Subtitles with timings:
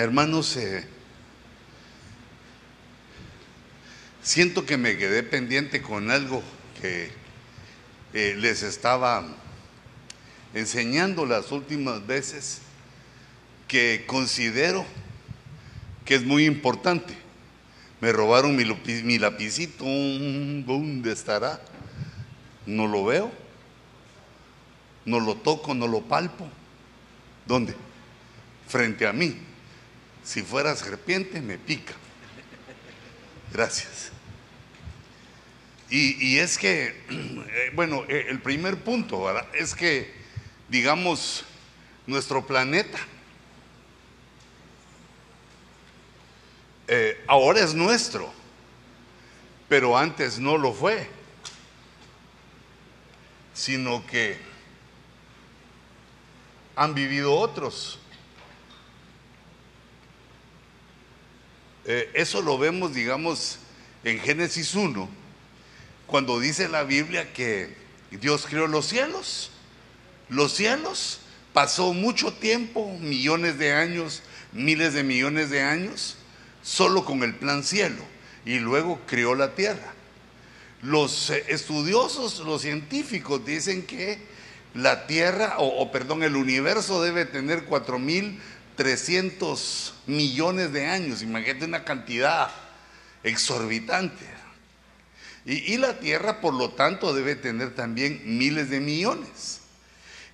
[0.00, 0.82] hermanos, eh,
[4.22, 6.42] siento que me quedé pendiente con algo
[6.80, 7.10] que
[8.14, 9.26] eh, les estaba
[10.54, 12.62] enseñando las últimas veces
[13.68, 14.86] que considero
[16.06, 17.14] que es muy importante.
[18.00, 18.64] Me robaron mi,
[19.04, 21.60] mi lapicito, ¿dónde estará?
[22.64, 23.30] No lo veo,
[25.04, 26.48] no lo toco, no lo palpo.
[27.46, 27.74] ¿Dónde?
[28.66, 29.49] Frente a mí.
[30.24, 31.94] Si fuera serpiente, me pica.
[33.52, 34.12] Gracias.
[35.90, 40.14] Y, es que, eh, bueno, eh, el primer punto es que,
[40.68, 41.44] digamos,
[42.06, 42.98] nuestro planeta
[46.86, 48.32] eh, ahora es nuestro,
[49.68, 51.08] pero antes no lo fue,
[53.54, 54.38] sino que
[56.74, 57.99] han vivido otros.
[62.14, 63.58] Eso lo vemos, digamos,
[64.04, 65.20] en Génesis 1
[66.10, 67.72] cuando dice la Biblia que
[68.10, 69.50] Dios creó los cielos.
[70.28, 71.20] Los cielos
[71.52, 76.16] pasó mucho tiempo, millones de años, miles de millones de años,
[76.62, 78.02] solo con el plan cielo.
[78.44, 79.94] Y luego creó la tierra.
[80.82, 84.18] Los eh, estudiosos, los científicos dicen que
[84.74, 87.66] la tierra, o, perdón, el universo debe tener
[88.80, 91.22] 4.300 millones de años.
[91.22, 92.50] Imagínate una cantidad
[93.22, 94.24] exorbitante.
[95.46, 99.60] Y, la Tierra, por lo tanto, debe tener también miles de millones.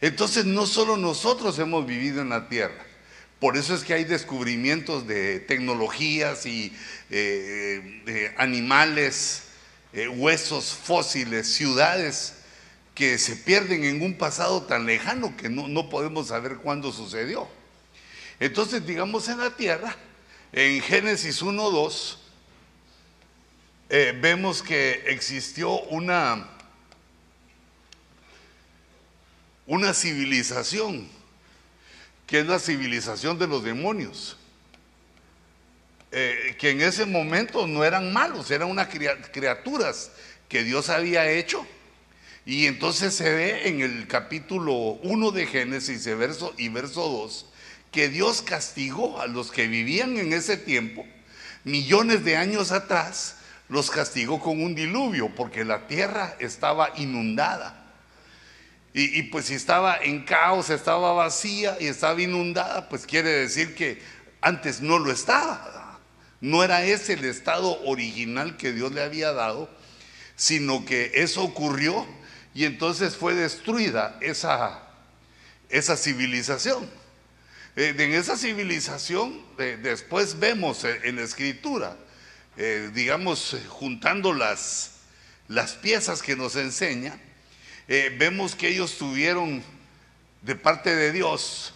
[0.01, 2.85] Entonces, no solo nosotros hemos vivido en la Tierra.
[3.39, 6.75] Por eso es que hay descubrimientos de tecnologías y
[7.11, 9.45] eh, animales,
[9.93, 12.35] eh, huesos fósiles, ciudades
[12.95, 17.47] que se pierden en un pasado tan lejano que no, no podemos saber cuándo sucedió.
[18.39, 19.97] Entonces, digamos en la Tierra,
[20.53, 22.19] en Génesis 1, 2,
[23.89, 26.47] eh, vemos que existió una,
[29.66, 31.09] una civilización,
[32.27, 34.37] que es la civilización de los demonios,
[36.12, 40.11] eh, que en ese momento no eran malos, eran unas criaturas
[40.49, 41.66] que Dios había hecho.
[42.44, 47.47] Y entonces se ve en el capítulo 1 de Génesis verso, y verso 2
[47.97, 51.07] que Dios castigó a los que vivían en ese tiempo,
[51.65, 53.37] millones de años atrás,
[53.71, 57.87] los castigó con un diluvio porque la tierra estaba inundada.
[58.93, 64.03] Y, pues si estaba en caos, estaba vacía y estaba inundada, pues quiere decir que
[64.43, 65.99] antes no lo estaba.
[66.43, 69.71] No era ese el estado original que Dios le había dado,
[70.37, 72.06] sino que eso ocurrió
[72.53, 74.83] y entonces fue destruida esa,
[75.71, 77.06] esa civilización.
[77.78, 81.98] Eh, en esa civilización, eh, después vemos en la escritura,
[82.56, 84.92] eh, digamos, eh, juntando las,
[85.47, 87.20] las piezas que nos enseña,
[87.87, 89.62] eh, vemos que ellos tuvieron
[90.41, 91.75] de parte de Dios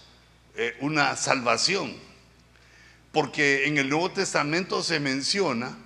[0.81, 1.97] una salvación.
[3.13, 5.77] Porque en el Nuevo Testamento se menciona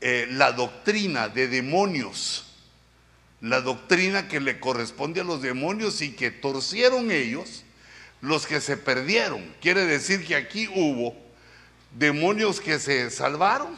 [0.00, 2.46] la doctrina de demonios,
[3.40, 7.64] la doctrina que le corresponde a los demonios y que torcieron ellos
[8.24, 9.54] los que se perdieron.
[9.60, 11.14] Quiere decir que aquí hubo
[11.92, 13.76] demonios que se salvaron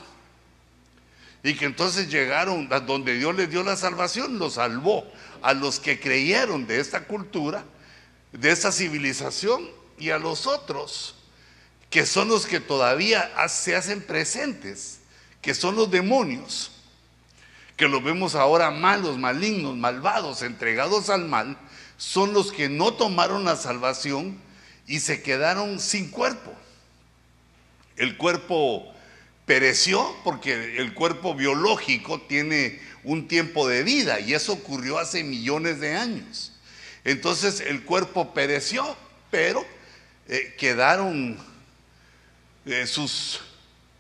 [1.43, 5.05] y que entonces llegaron a donde Dios les dio la salvación, los salvó
[5.43, 7.65] a los que creyeron de esta cultura,
[8.33, 9.69] de esta civilización
[9.99, 11.17] y a los otros,
[11.91, 15.01] que son los que todavía se hacen presentes,
[15.43, 16.71] que son los demonios,
[17.77, 21.59] que los vemos ahora malos, malignos, malvados, entregados al mal,
[21.97, 24.39] son los que no tomaron la salvación
[24.87, 26.53] y se quedaron sin cuerpo.
[27.97, 28.93] El cuerpo
[29.47, 35.81] pereció porque el cuerpo biológico tiene un tiempo de vida y eso ocurrió hace millones
[35.81, 36.53] de años.
[37.05, 38.97] Entonces el cuerpo pereció,
[39.31, 39.65] pero
[40.29, 41.39] eh, quedaron
[42.67, 43.41] eh, sus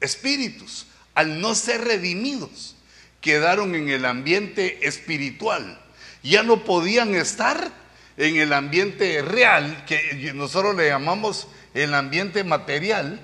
[0.00, 2.74] espíritus, al no ser redimidos,
[3.20, 5.80] quedaron en el ambiente espiritual.
[6.22, 7.70] Ya no podían estar
[8.16, 13.20] en el ambiente real, que nosotros le llamamos el ambiente material,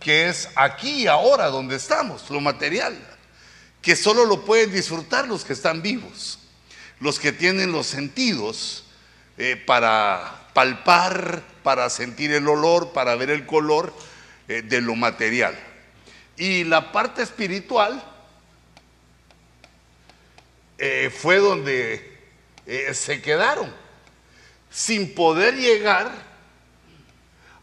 [0.00, 2.96] que es aquí y ahora donde estamos, lo material,
[3.80, 6.38] que solo lo pueden disfrutar los que están vivos,
[7.00, 8.84] los que tienen los sentidos
[9.38, 13.92] eh, para palpar, para sentir el olor, para ver el color
[14.48, 15.58] eh, de lo material.
[16.36, 18.02] Y la parte espiritual
[20.78, 22.14] eh, fue donde
[22.92, 23.72] se quedaron,
[24.76, 26.12] sin poder llegar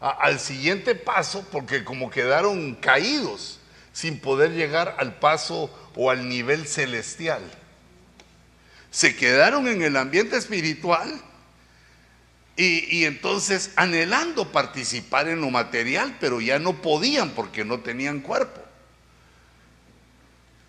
[0.00, 3.60] al siguiente paso porque como quedaron caídos
[3.92, 7.40] sin poder llegar al paso o al nivel celestial.
[8.90, 11.22] Se quedaron en el ambiente espiritual
[12.56, 18.22] y, y, entonces anhelando participar en lo material, pero ya no podían porque no tenían
[18.22, 18.60] cuerpo.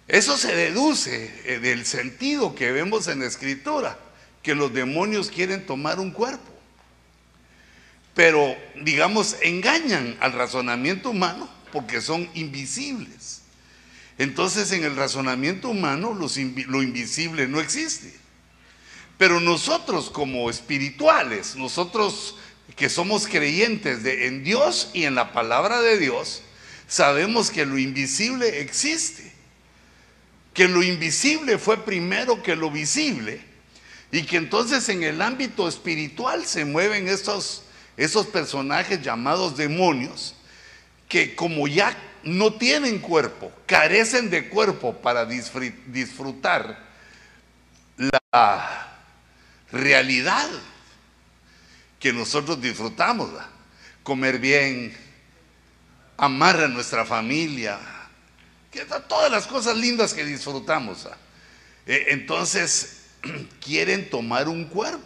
[0.08, 3.98] Eso se deduce eh, del sentido que vemos en la escritura,
[4.46, 6.54] que los demonios quieren tomar un cuerpo.
[8.14, 13.42] Pero, digamos, engañan al razonamiento humano porque son invisibles.
[14.20, 18.14] Entonces, en el razonamiento humano lo invisible no existe.
[19.18, 22.38] Pero nosotros como espirituales, nosotros
[22.76, 26.44] que somos creyentes de, en Dios y en la palabra de Dios,
[26.88, 29.34] sabemos que lo invisible existe.
[30.54, 33.55] Que lo invisible fue primero que lo visible.
[34.12, 37.64] Y que entonces en el ámbito espiritual se mueven esos,
[37.98, 40.36] esos personajes llamados demonios,
[41.10, 46.84] que como ya no tienen cuerpo, carecen de cuerpo para disfrutar
[47.98, 48.98] la
[49.72, 50.50] realidad
[52.00, 53.30] que nosotros disfrutamos.
[54.04, 54.96] Comer bien,
[56.18, 57.80] amar a nuestra familia,
[59.08, 61.08] todas las cosas lindas que disfrutamos.
[61.86, 63.05] Eh, entonces,
[63.64, 65.04] quieren tomar un cuerpo.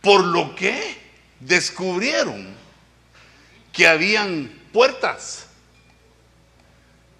[0.00, 0.98] Por lo que
[1.40, 2.54] descubrieron
[3.72, 5.46] que habían puertas.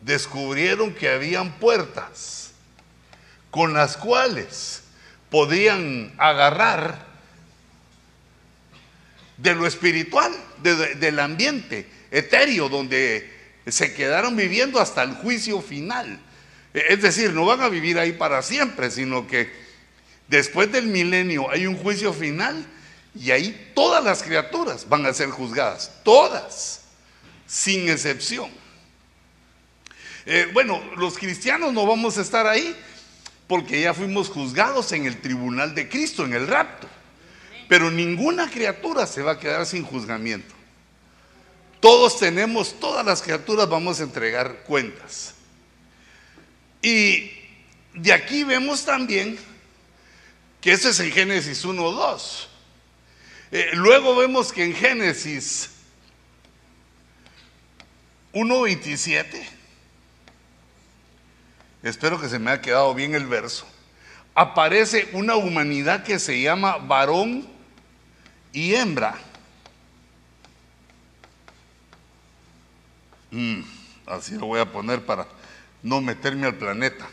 [0.01, 2.53] Descubrieron que habían puertas
[3.51, 4.83] con las cuales
[5.31, 7.07] podían agarrar
[9.37, 10.33] de lo espiritual,
[10.63, 13.33] del ambiente etéreo donde
[13.67, 16.21] se quedaron viviendo hasta el juicio final.
[16.75, 19.49] Es decir, no van a vivir ahí para siempre, sino que
[20.27, 22.67] después del milenio hay un juicio final
[23.19, 26.83] y ahí todas las criaturas van a ser juzgadas, todas,
[27.47, 28.51] sin excepción.
[30.27, 32.75] Eh, bueno, los cristianos no vamos a estar ahí,
[33.47, 36.89] porque ya fuimos juzgados en el tribunal de Cristo, en el rapto.
[37.69, 40.55] Pero ninguna criatura se va a quedar sin juzgamiento.
[41.79, 45.34] Todos tenemos, todas las criaturas vamos a entregar cuentas.
[46.85, 47.33] Y
[47.95, 49.39] de aquí vemos también
[50.61, 52.49] que eso es en Génesis 1, 2.
[53.53, 55.71] Eh, luego vemos que en Génesis
[58.35, 59.47] 1.27
[61.83, 63.67] espero que se me haya quedado bien el verso,
[64.35, 67.49] aparece una humanidad que se llama varón
[68.53, 69.15] y hembra.
[73.31, 73.63] Mm,
[74.05, 75.27] así lo voy a poner para
[75.85, 77.07] no meterme al planeta.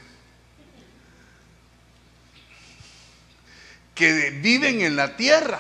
[3.94, 5.60] Que viven en la tierra,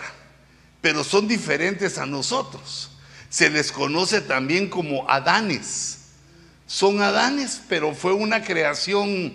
[0.81, 2.89] pero son diferentes a nosotros.
[3.29, 5.99] Se les conoce también como Adanes
[6.71, 9.33] son Adanes, pero fue una creación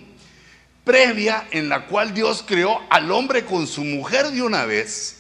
[0.85, 5.19] previa en la cual Dios creó al hombre con su mujer de una vez,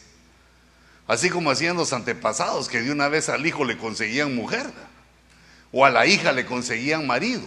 [1.06, 4.64] así como hacían los antepasados, que de una vez al hijo le conseguían mujer,
[5.72, 7.42] o a la hija le conseguían marido.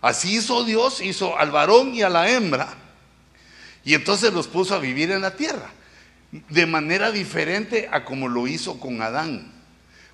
[0.00, 2.74] Así hizo Dios, hizo al varón y a la hembra,
[3.84, 5.70] y entonces los puso a vivir en la tierra,
[6.30, 9.52] de manera diferente a como lo hizo con Adán,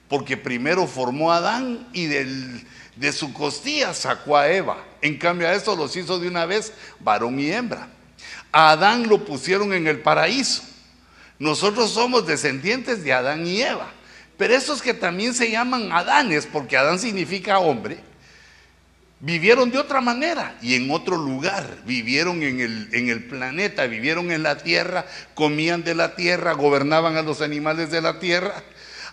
[0.09, 4.85] porque primero formó a Adán y de su costilla sacó a Eva.
[5.01, 7.89] En cambio a eso los hizo de una vez varón y hembra.
[8.53, 10.63] A Adán lo pusieron en el paraíso.
[11.39, 13.91] Nosotros somos descendientes de Adán y Eva.
[14.37, 17.99] Pero esos que también se llaman Adanes, porque Adán significa hombre,
[19.23, 21.79] vivieron de otra manera y en otro lugar.
[21.87, 27.17] Vivieron en el, en el planeta, vivieron en la tierra, comían de la tierra, gobernaban
[27.17, 28.63] a los animales de la tierra.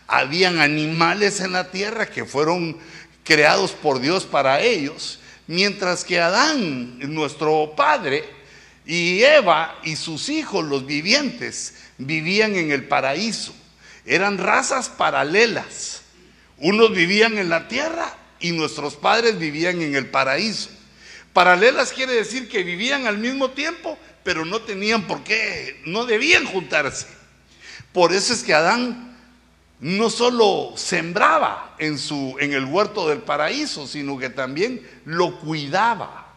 [0.07, 2.77] Habían animales en la tierra que fueron
[3.23, 8.23] creados por Dios para ellos, mientras que Adán, nuestro padre,
[8.85, 13.53] y Eva y sus hijos, los vivientes, vivían en el paraíso.
[14.03, 16.01] Eran razas paralelas.
[16.57, 20.69] Unos vivían en la tierra y nuestros padres vivían en el paraíso.
[21.33, 26.45] Paralelas quiere decir que vivían al mismo tiempo, pero no tenían por qué, no debían
[26.45, 27.07] juntarse.
[27.93, 29.17] Por eso es que Adán
[29.79, 36.27] no solo sembraba en, su, en el huerto del paraíso, sino que también lo cuidaba.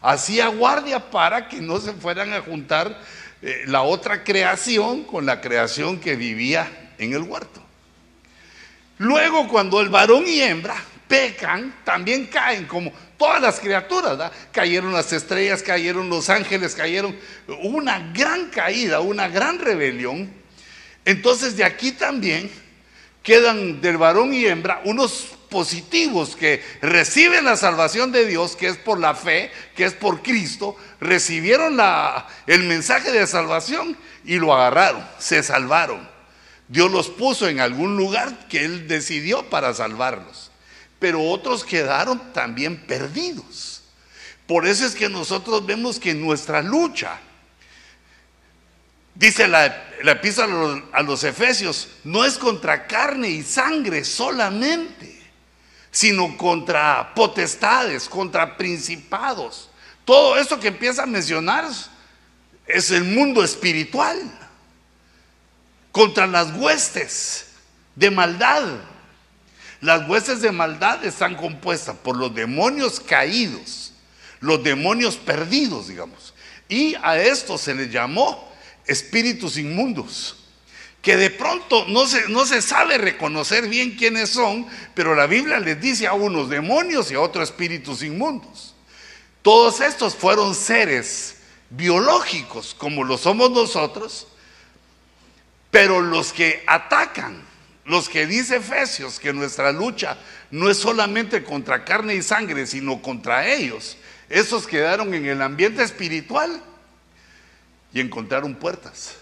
[0.00, 3.00] Hacía guardia para que no se fueran a juntar
[3.42, 7.62] eh, la otra creación con la creación que vivía en el huerto.
[8.98, 10.76] Luego, cuando el varón y hembra
[11.08, 14.30] pecan, también caen como todas las criaturas.
[14.52, 17.16] Cayeron las estrellas, cayeron los ángeles, cayeron
[17.62, 20.32] una gran caída, una gran rebelión.
[21.04, 22.50] Entonces, de aquí también
[23.22, 28.76] quedan del varón y hembra unos positivos que reciben la salvación de Dios, que es
[28.76, 31.78] por la fe, que es por Cristo, recibieron
[32.46, 36.08] el mensaje de salvación y lo agarraron, se salvaron.
[36.66, 40.50] Dios los puso en algún lugar que Él decidió para salvarlos.
[41.04, 43.82] Pero otros quedaron también perdidos.
[44.46, 47.20] Por eso es que nosotros vemos que nuestra lucha,
[49.14, 55.20] dice la, la epístola a los Efesios, no es contra carne y sangre solamente,
[55.90, 59.68] sino contra potestades, contra principados.
[60.06, 61.68] Todo eso que empieza a mencionar
[62.66, 64.22] es el mundo espiritual,
[65.92, 67.48] contra las huestes
[67.94, 68.93] de maldad.
[69.84, 73.84] Las huestes de maldad están compuestas por los demonios caídos
[74.44, 76.34] los demonios perdidos, digamos.
[76.68, 78.52] Y a estos se les llamó
[78.86, 80.36] espíritus inmundos,
[81.00, 85.58] que de pronto no se, no se sabe reconocer bien quiénes son, pero la Biblia
[85.60, 88.74] les dice a unos demonios y a otros espíritus inmundos.
[89.40, 91.36] Todos estos fueron seres
[91.70, 94.26] biológicos, como lo somos nosotros,
[95.70, 97.42] pero los que atacan,
[97.84, 100.16] los que dice Efesios que nuestra lucha
[100.50, 103.96] no es solamente contra carne y sangre, sino contra ellos,
[104.28, 106.62] esos quedaron en el ambiente espiritual
[107.92, 109.16] y encontraron puertas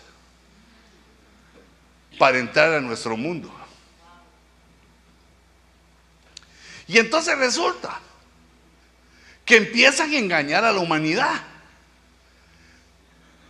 [2.18, 3.52] para entrar a nuestro mundo.
[6.86, 8.00] Y entonces resulta
[9.44, 11.42] que empiezan a engañar a la humanidad.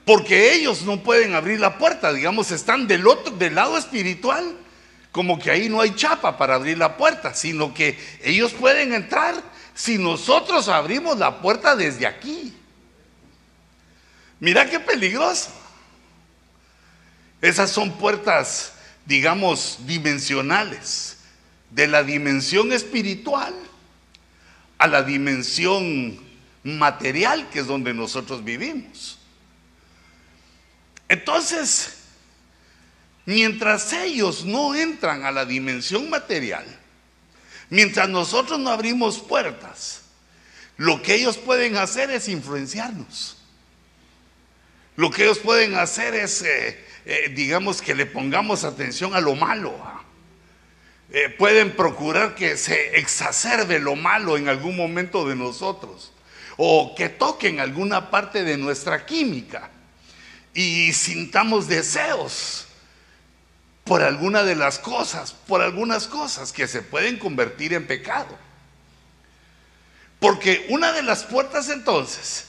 [0.04, 4.56] Porque ellos no pueden abrir la puerta, digamos, están del otro del lado espiritual,
[5.12, 9.34] como que ahí no hay chapa para abrir la puerta, sino que ellos pueden entrar
[9.74, 12.54] si nosotros abrimos la puerta desde aquí.
[14.40, 15.50] Mira qué peligroso.
[17.42, 18.72] Esas son puertas,
[19.04, 21.18] digamos, dimensionales,
[21.70, 23.54] de la dimensión espiritual
[24.78, 26.18] a la dimensión
[26.64, 29.18] material, que es donde nosotros vivimos.
[31.08, 32.01] Entonces,
[33.26, 36.64] mientras ellos no entran a la dimensión material,
[37.72, 40.02] Mientras nosotros no abrimos puertas,
[40.76, 43.38] lo que ellos pueden hacer es influenciarnos.
[44.94, 49.34] Lo que ellos pueden hacer es, eh, eh, digamos, que le pongamos atención a lo
[49.36, 49.74] malo.
[51.10, 56.12] Eh, pueden procurar que se exacerbe lo malo en algún momento de nosotros.
[56.58, 59.70] O que toquen alguna parte de nuestra química
[60.52, 62.66] y sintamos deseos
[63.84, 68.38] por alguna de las cosas, por algunas cosas que se pueden convertir en pecado.
[70.20, 72.46] Porque una de las puertas entonces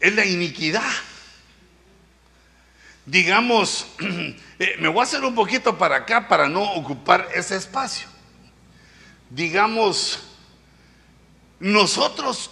[0.00, 0.92] es la iniquidad.
[3.06, 3.86] Digamos,
[4.58, 8.06] eh, me voy a hacer un poquito para acá para no ocupar ese espacio.
[9.30, 10.20] Digamos,
[11.58, 12.50] nosotros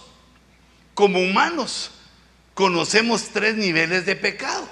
[0.95, 1.91] como humanos
[2.55, 4.67] conocemos tres niveles de pecado.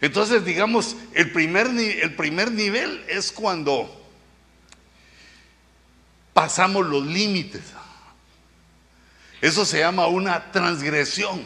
[0.00, 3.94] Entonces, digamos, el primer, el primer nivel es cuando
[6.32, 7.62] pasamos los límites.
[9.40, 11.42] Eso se llama una transgresión.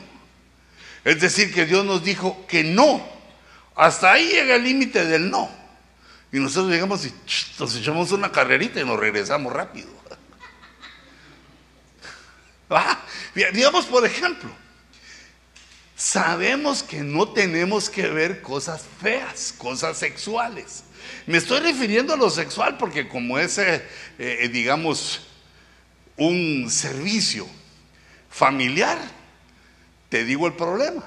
[1.05, 3.07] Es decir, que Dios nos dijo que no.
[3.75, 5.51] Hasta ahí llega el límite del no.
[6.31, 7.15] Y nosotros llegamos y
[7.59, 9.89] nos echamos una carrerita y nos regresamos rápido.
[12.75, 12.99] Ah,
[13.35, 14.49] digamos, por ejemplo,
[16.03, 20.83] sabemos que no tenemos que ver cosas feas, cosas sexuales.
[21.29, 23.87] Me estoy refiriendo a lo sexual porque como es, eh,
[24.19, 25.29] eh, digamos,
[26.17, 27.47] un servicio
[28.29, 28.99] familiar,
[30.09, 31.05] te digo el problema.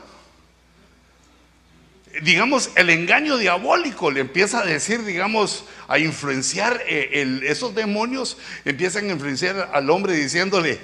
[2.22, 9.10] Digamos, el engaño diabólico le empieza a decir, digamos, a influenciar, eh, esos demonios empiezan
[9.10, 10.80] a influenciar al hombre diciéndole,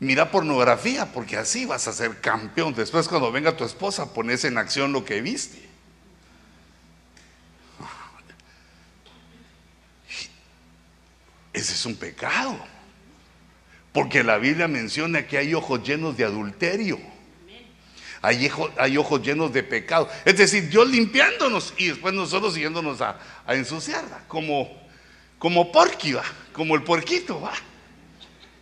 [0.00, 2.74] Mira pornografía, porque así vas a ser campeón.
[2.74, 5.68] Después cuando venga tu esposa, pones en acción lo que viste.
[11.52, 12.56] Ese es un pecado.
[13.92, 17.00] Porque la Biblia menciona que hay ojos llenos de adulterio.
[18.22, 20.08] Hay, ojos llenos de pecado.
[20.24, 24.22] Es decir, Dios limpiándonos y después nosotros siguiéndonos a, a ensuciarla.
[24.28, 24.70] Como,
[25.38, 26.14] como porqui,
[26.52, 27.40] como el puerquito.
[27.40, 27.52] ¿va?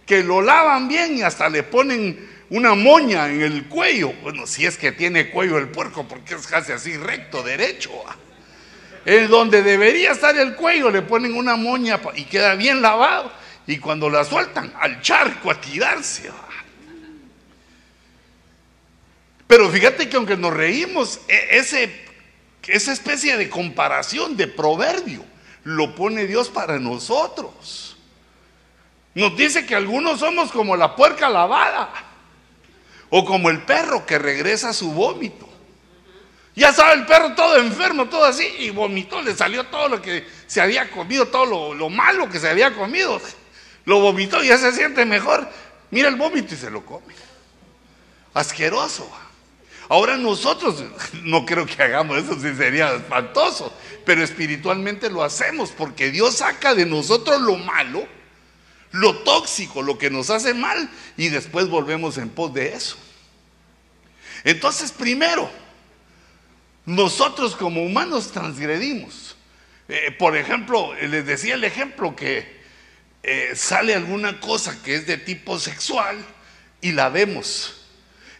[0.06, 4.12] Que lo lavan bien y hasta le ponen una moña en el cuello.
[4.22, 7.90] Bueno, si es que tiene cuello el puerco, porque es casi así recto, derecho.
[9.04, 13.32] Es donde debería estar el cuello, le ponen una moña y queda bien lavado.
[13.66, 16.30] Y cuando la sueltan, al charco a tirarse.
[19.46, 21.90] Pero fíjate que aunque nos reímos, e, ese,
[22.66, 25.24] esa especie de comparación, de proverbio,
[25.64, 27.85] lo pone Dios para nosotros.
[29.16, 31.90] Nos dice que algunos somos como la puerca lavada
[33.08, 35.48] o como el perro que regresa a su vómito.
[36.54, 40.26] Ya sabe el perro todo enfermo, todo así, y vomitó, le salió todo lo que
[40.46, 43.18] se había comido, todo lo, lo malo que se había comido.
[43.86, 45.48] Lo vomitó y ya se siente mejor.
[45.90, 47.14] Mira el vómito y se lo come.
[48.34, 49.10] Asqueroso.
[49.88, 50.84] Ahora nosotros,
[51.22, 53.72] no creo que hagamos eso, si sería espantoso,
[54.04, 58.06] pero espiritualmente lo hacemos porque Dios saca de nosotros lo malo,
[58.92, 62.96] lo tóxico, lo que nos hace mal y después volvemos en pos de eso.
[64.44, 65.50] Entonces, primero,
[66.84, 69.36] nosotros como humanos transgredimos.
[69.88, 72.56] Eh, por ejemplo, les decía el ejemplo que
[73.22, 76.16] eh, sale alguna cosa que es de tipo sexual
[76.80, 77.76] y la vemos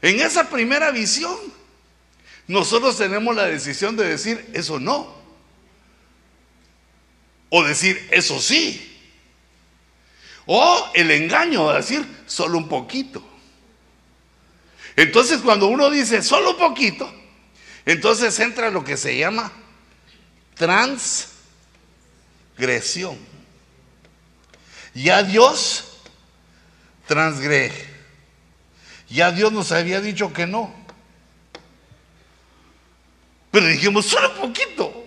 [0.02, 1.36] en esa primera visión,
[2.46, 5.16] nosotros tenemos la decisión de decir eso no.
[7.48, 8.95] O decir eso sí.
[10.46, 13.26] O el engaño de decir solo un poquito.
[14.94, 17.12] Entonces cuando uno dice solo un poquito,
[17.84, 19.52] entonces entra lo que se llama
[20.54, 23.18] transgresión.
[24.94, 25.98] Ya Dios
[27.06, 27.96] transgrede.
[29.08, 30.74] Ya Dios nos había dicho que no.
[33.50, 35.04] Pero dijimos, solo un poquito.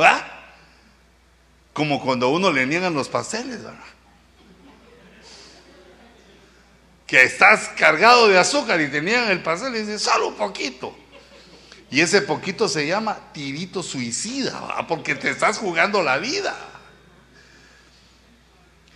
[0.00, 0.26] ¿Va?
[1.72, 3.78] Como cuando a uno le niegan los pasteles, ¿verdad?
[7.06, 10.96] Que estás cargado de azúcar y te niegan el pastel y dices, solo un poquito.
[11.90, 16.56] Y ese poquito se llama tirito suicida, porque te estás jugando la vida.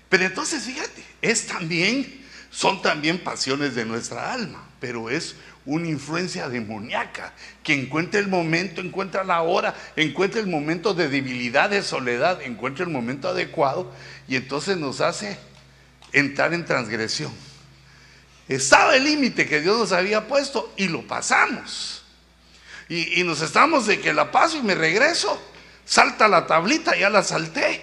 [0.08, 2.18] Pero entonces, fíjate, es también
[2.50, 5.36] son también pasiones de nuestra alma, pero es
[5.66, 11.68] una influencia demoníaca que encuentra el momento, encuentra la hora, encuentra el momento de debilidad,
[11.68, 13.92] de soledad, encuentra el momento adecuado
[14.26, 15.36] y entonces nos hace
[16.12, 17.32] entrar en transgresión.
[18.48, 22.02] Estaba el límite que Dios nos había puesto y lo pasamos.
[22.88, 25.38] Y, nos estamos de que la paso y me regreso.
[25.84, 27.82] Salta la tablita, ya la salté.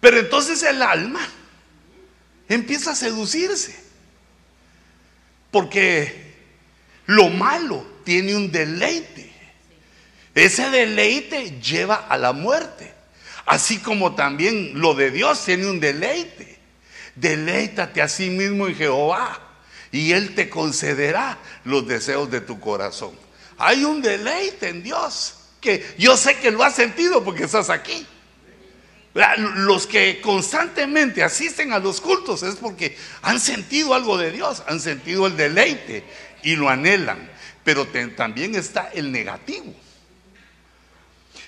[0.00, 1.28] Pero entonces el alma
[2.48, 3.78] empieza a seducirse.
[5.50, 6.34] Porque
[7.06, 9.30] lo malo tiene un deleite.
[10.34, 12.94] Ese deleite lleva a la muerte.
[13.44, 16.53] Así como también lo de Dios tiene un deleite.
[17.16, 19.38] Deleítate a sí mismo en Jehová
[19.92, 23.12] y Él te concederá los deseos de tu corazón.
[23.58, 28.06] Hay un deleite en Dios que yo sé que lo has sentido porque estás aquí.
[29.54, 34.80] Los que constantemente asisten a los cultos es porque han sentido algo de Dios, han
[34.80, 36.04] sentido el deleite
[36.42, 37.30] y lo anhelan.
[37.62, 39.72] Pero también está el negativo.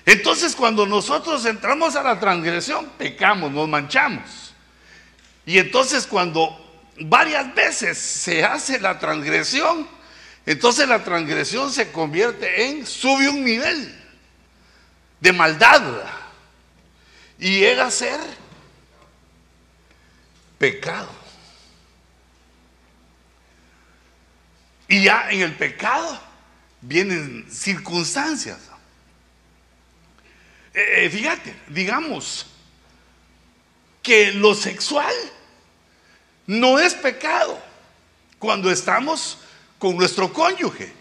[0.05, 4.46] Entonces cuando nosotros entramos a la transgresión, pecamos, nos manchamos.
[5.47, 6.59] Y entonces cuando
[6.99, 9.87] varias veces se hace la transgresión,
[10.45, 13.97] entonces la transgresión se convierte en, sube un nivel
[15.21, 16.03] de maldad
[17.39, 18.19] y llega a ser
[20.57, 21.09] pecado.
[24.89, 26.19] Y ya en el pecado
[26.81, 28.59] vienen circunstancias.
[30.73, 32.47] Eh, eh, fíjate, digamos
[34.03, 35.13] que lo sexual
[36.47, 37.61] no es pecado
[38.39, 39.37] cuando estamos
[39.77, 40.91] con nuestro cónyuge.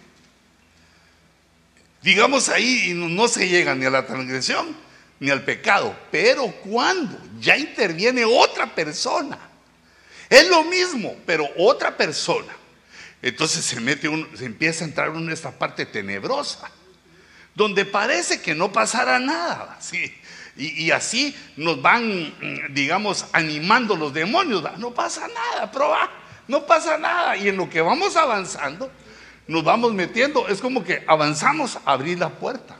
[2.03, 4.77] Digamos ahí no se llega ni a la transgresión,
[5.19, 5.97] ni al pecado.
[6.11, 9.39] Pero cuando ya interviene otra persona,
[10.29, 12.53] es lo mismo, pero otra persona.
[13.23, 16.71] Entonces se mete se empieza a entrar en esta parte tenebrosa,
[17.55, 19.79] donde parece que no pasará nada.
[19.81, 20.15] ¿sí?
[20.59, 22.35] Y, así nos van,
[22.71, 24.65] digamos, animando los demonios.
[24.79, 26.11] No pasa nada, proba,
[26.49, 27.37] no pasa nada.
[27.37, 28.91] Y en lo que vamos avanzando,
[29.47, 32.77] nos vamos metiendo, es como que avanzamos a abrir la puerta.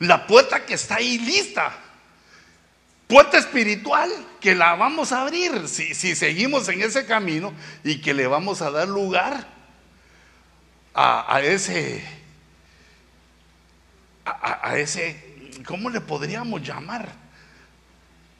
[0.00, 1.72] La puerta que está ahí lista.
[3.06, 7.52] Puerta espiritual que la vamos a abrir si, seguimos en ese camino
[7.84, 9.46] y que le vamos a dar lugar
[10.94, 12.02] a, ese,
[14.24, 15.33] a, ese,
[15.66, 17.08] ¿cómo le podríamos llamar?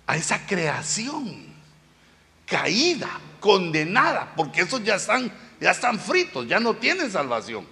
[0.06, 1.54] A esa creación
[2.46, 3.08] caída,
[3.40, 7.66] condenada, porque esos ya están, ya están fritos, ya no tienen salvación,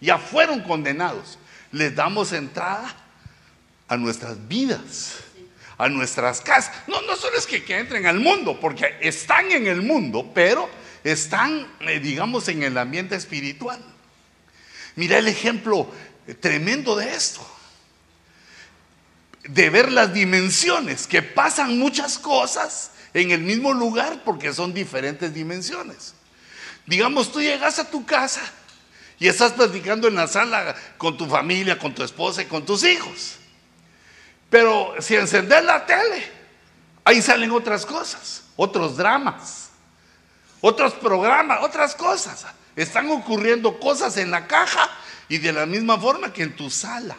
[0.00, 1.38] ya fueron condenados.
[1.72, 2.94] Les damos entrada
[3.88, 5.18] a nuestras vidas,
[5.76, 6.74] a nuestras casas.
[6.86, 10.70] No, no solo es que, que entren al mundo, porque están en el mundo, pero
[11.02, 13.80] están, eh, digamos, en el ambiente espiritual.
[14.96, 15.90] Mira el ejemplo
[16.40, 17.53] tremendo de esto.
[19.44, 25.32] De ver las dimensiones, que pasan muchas cosas en el mismo lugar porque son diferentes
[25.32, 26.14] dimensiones.
[26.86, 28.42] Digamos, tú llegas a tu casa
[29.18, 32.84] y estás platicando en la sala con tu familia, con tu esposa y con tus
[32.84, 33.36] hijos.
[34.50, 36.24] Pero si encendes la tele,
[37.04, 39.70] ahí salen otras cosas, otros dramas,
[40.60, 42.44] otros programas, otras cosas.
[42.76, 44.90] Están ocurriendo cosas en la caja
[45.28, 47.16] y de la misma forma que en tu sala.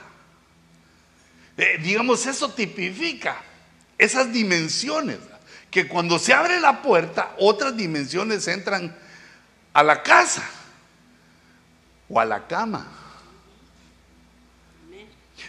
[1.57, 3.41] Eh, digamos, eso tipifica
[3.97, 5.19] esas dimensiones,
[5.71, 8.95] que cuando se abre la puerta, otras dimensiones entran
[9.73, 10.43] a la casa
[12.09, 12.87] o a la cama.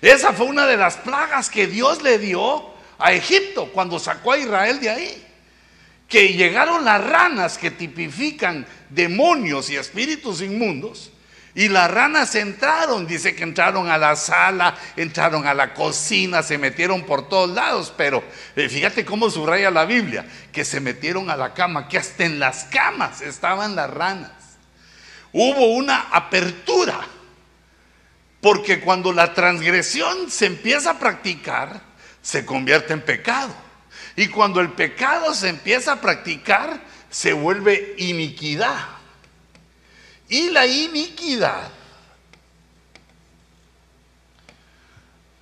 [0.00, 4.38] Esa fue una de las plagas que Dios le dio a Egipto cuando sacó a
[4.38, 5.22] Israel de ahí.
[6.08, 11.10] Que llegaron las ranas que tipifican demonios y espíritus inmundos
[11.56, 16.58] y las ranas entraron, dice que entraron a la sala, entraron a la cocina, se
[16.58, 18.22] metieron por todos lados, pero
[18.54, 22.38] eh, fíjate cómo subraya la Biblia, que se metieron a la cama, que hasta en
[22.38, 24.32] las camas estaban las ranas.
[25.32, 27.00] Hubo una apertura,
[28.42, 31.80] porque cuando la transgresión se empieza a practicar,
[32.20, 33.54] se convierte en pecado.
[34.14, 38.95] Y cuando el pecado se empieza a practicar, se vuelve iniquidad.
[40.28, 41.70] Y la iniquidad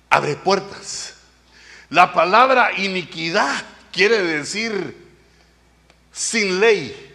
[0.09, 1.15] abre puertas.
[1.89, 4.95] La palabra iniquidad quiere decir
[6.11, 7.13] sin ley.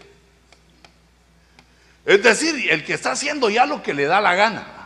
[2.05, 4.81] Es decir, el que está haciendo ya lo que le da la gana.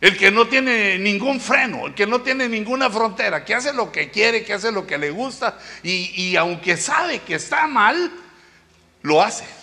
[0.00, 3.92] El que no tiene ningún freno, el que no tiene ninguna frontera, que hace lo
[3.92, 8.10] que quiere, que hace lo que le gusta y, aunque sabe que está mal,
[9.02, 9.59] lo hace.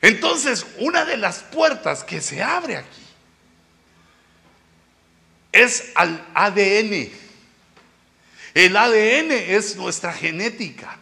[0.00, 3.02] Entonces, una de las puertas que se abre aquí
[5.52, 7.10] es al ADN.
[8.54, 10.96] El ADN es nuestra genética.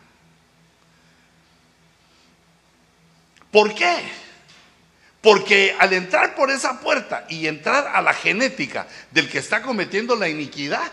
[3.51, 3.97] ¿Por qué?
[5.21, 10.17] Porque al entrar por esa puerta y entrar a la genética del que está cometiendo
[10.17, 10.91] la iniquidad,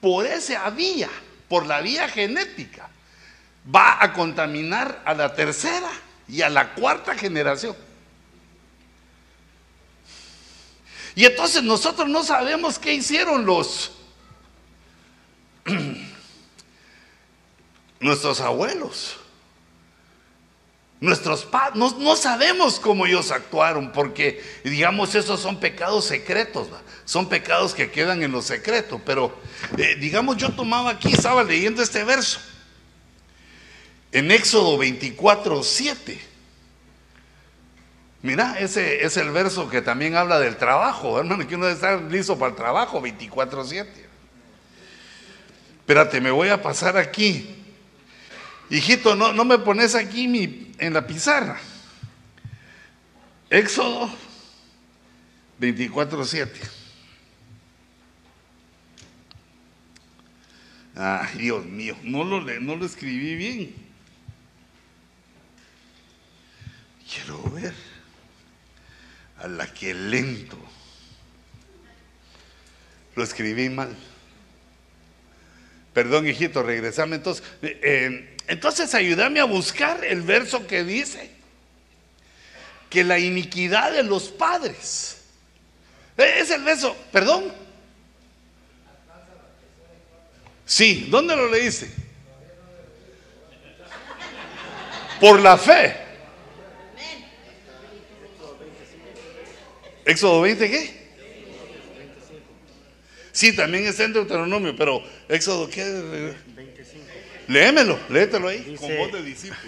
[0.00, 1.10] por esa vía,
[1.48, 2.88] por la vía genética,
[3.74, 5.90] va a contaminar a la tercera
[6.28, 7.76] y a la cuarta generación.
[11.14, 13.92] Y entonces nosotros no sabemos qué hicieron los
[18.00, 19.16] nuestros abuelos.
[21.00, 26.66] Nuestros padres, no, sabemos cómo ellos actuaron, porque digamos, esos son pecados secretos,
[27.04, 29.00] son pecados que quedan en lo secreto.
[29.06, 29.38] Pero
[29.76, 32.40] eh, digamos, yo tomaba aquí, estaba leyendo este verso,
[34.12, 36.20] en Éxodo 24, 7.
[38.22, 42.00] Mira, ese es el verso que también habla del trabajo, hermano, que uno debe estar
[42.02, 43.86] listo para el trabajo 24-7.
[45.80, 47.54] Espérate, me voy a pasar aquí.
[48.70, 51.58] Hijito, no, no me pones aquí mi, en la pizarra.
[53.48, 54.10] Éxodo
[55.60, 56.48] 24-7.
[60.96, 63.87] Ay, Dios mío, no lo, no lo escribí bien.
[67.12, 67.74] Quiero ver
[69.38, 70.58] a la que lento.
[73.14, 73.96] Lo escribí mal.
[75.94, 77.16] Perdón, hijito, regresame.
[77.16, 81.30] Entonces, eh, entonces ayúdame a buscar el verso que dice
[82.90, 85.18] que la iniquidad de los padres.
[86.16, 87.52] Eh, es el verso, perdón.
[90.66, 91.90] Sí, ¿dónde lo leíste?
[95.20, 96.07] Por la fe.
[100.08, 100.90] Éxodo 20, ¿qué?
[103.30, 105.84] Sí, también está en Deuteronomio, pero Éxodo, ¿qué?
[106.56, 107.04] 25.
[107.48, 109.60] Léemelo, léetelo ahí, con voz de discípulo.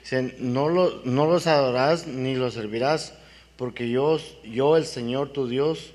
[0.00, 3.14] Dice, no, lo, no los adorarás ni los servirás,
[3.56, 5.90] porque yo, yo, el Señor tu Dios,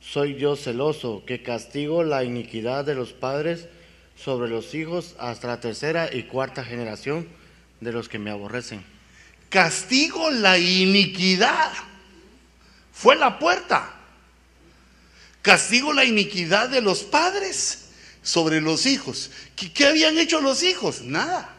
[0.00, 3.66] soy yo celoso, que castigo la iniquidad de los padres
[4.14, 7.26] sobre los hijos hasta la tercera y cuarta generación
[7.80, 8.84] de los que me aborrecen.
[9.48, 11.72] Castigo la iniquidad
[12.96, 13.92] fue la puerta.
[15.42, 17.90] Castigo la iniquidad de los padres
[18.22, 19.30] sobre los hijos.
[19.54, 21.02] ¿Qué, habían hecho los hijos?
[21.02, 21.54] Nada.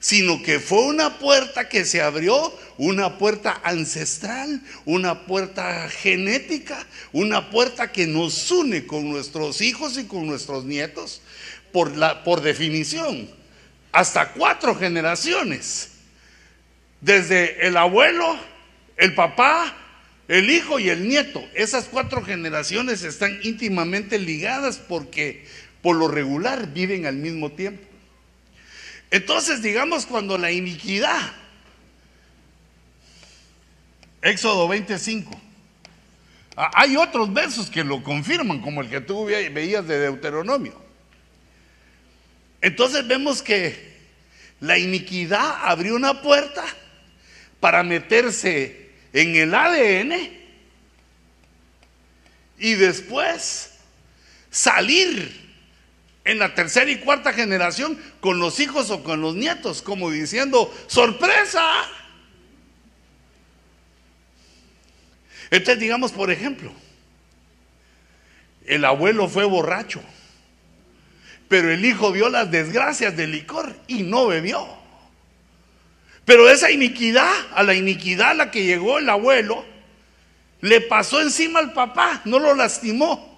[0.00, 7.50] Sino que fue una puerta que se abrió, una puerta ancestral, una puerta genética, una
[7.50, 11.20] puerta que nos une con nuestros hijos y con nuestros nietos.
[11.70, 13.30] Por, la, por definición,
[13.92, 15.90] hasta cuatro generaciones.
[17.02, 18.38] Desde el abuelo,
[18.96, 19.76] el papá,
[20.30, 21.44] el hijo y el nieto.
[21.54, 25.44] Esas cuatro generaciones están íntimamente ligadas porque
[25.82, 27.82] por lo regular viven al mismo tiempo.
[29.10, 31.32] Entonces, digamos, cuando la iniquidad,
[34.22, 35.32] Éxodo 25,
[36.56, 40.80] ah, hay otros versos que lo confirman, como el que tú veías de Deuteronomio.
[42.60, 43.98] Entonces vemos que
[44.60, 46.64] la iniquidad abrió una puerta
[47.58, 50.40] para meterse en el ADN
[52.58, 53.72] y después
[54.50, 55.50] salir
[56.24, 60.72] en la tercera y cuarta generación con los hijos o con los nietos, como diciendo,
[60.86, 61.64] sorpresa.
[65.50, 66.72] Entonces digamos, por ejemplo,
[68.66, 70.00] el abuelo fue borracho,
[71.48, 74.79] pero el hijo vio las desgracias del licor y no bebió.
[76.30, 79.64] Pero esa iniquidad, a la iniquidad a la que llegó el abuelo,
[80.60, 83.36] le pasó encima al papá, no lo lastimó.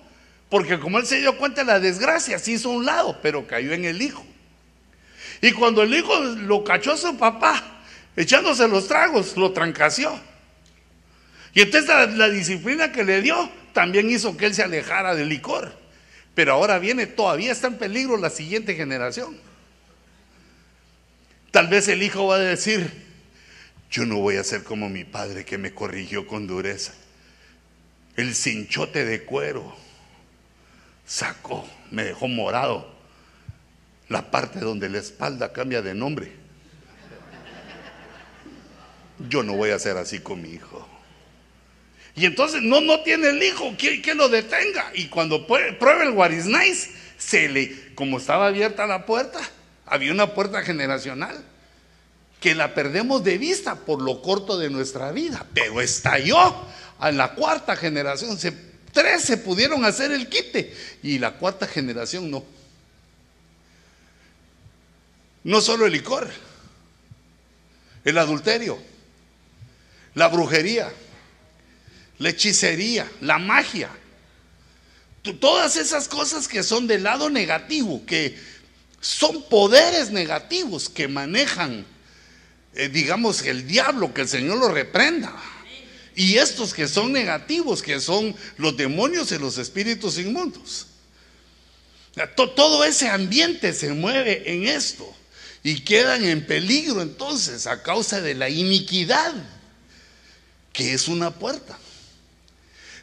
[0.51, 3.47] Porque como él se dio cuenta de la desgracia, se hizo a un lado, pero
[3.47, 4.23] cayó en el hijo.
[5.41, 7.65] Y cuando el hijo lo cachó a su papá,
[8.15, 10.13] echándose los tragos, lo trancació.
[11.55, 15.31] Y entonces la, la, disciplina que le dio también hizo que él se alejara del
[15.31, 15.75] licor.
[16.35, 19.35] Pero ahora viene, todavía está en peligro la siguiente generación.
[21.53, 22.91] Tal vez el hijo va a decir,
[23.91, 26.95] yo no voy a ser como mi padre que me corrigió con dureza.
[28.17, 29.77] El cinchote de cuero
[31.07, 32.91] sacó, me dejó morado.
[34.09, 36.33] La parte donde la espalda cambia de nombre.
[39.29, 40.88] Yo no voy a ser así con mi hijo.
[42.15, 44.91] Y entonces no, no tiene el hijo, que, lo detenga.
[44.95, 46.33] Y cuando pruebe el what
[47.19, 49.41] se le, como estaba abierta la puerta,
[49.87, 51.45] había una puerta generacional
[52.40, 56.38] que la perdemos de vista por lo corto de nuestra vida, pero estalló
[56.99, 58.37] a la cuarta generación.
[58.38, 58.53] Se,
[58.92, 62.45] tres se pudieron hacer el quite y la cuarta generación no.
[65.45, 66.29] No solo el licor,
[68.05, 68.79] el adulterio,
[70.14, 70.92] la brujería,
[72.18, 73.90] la hechicería, la magia,
[75.40, 78.37] todas esas cosas que son del lado negativo, que
[79.03, 81.85] son poderes negativos que manejan,
[82.73, 85.35] eh, digamos, el diablo, que el Señor lo reprenda.
[86.15, 90.87] Y estos que son negativos, que son los demonios y los espíritus inmundos.
[92.37, 95.12] Todo ese ambiente se mueve en esto
[95.65, 99.35] y quedan en peligro entonces a causa de la iniquidad,
[100.73, 101.77] que es una puerta.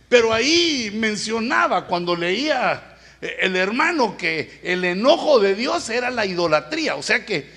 [0.08, 2.89] Pero ahí mencionaba cuando leía
[3.22, 6.96] el hermano que el enojo de Dios era la idolatría.
[6.96, 7.50] O sea que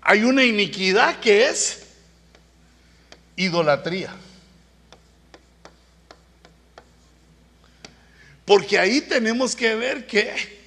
[0.00, 1.86] hay una iniquidad que es
[3.36, 4.14] idolatría.
[8.44, 10.58] Porque ahí tenemos que ver que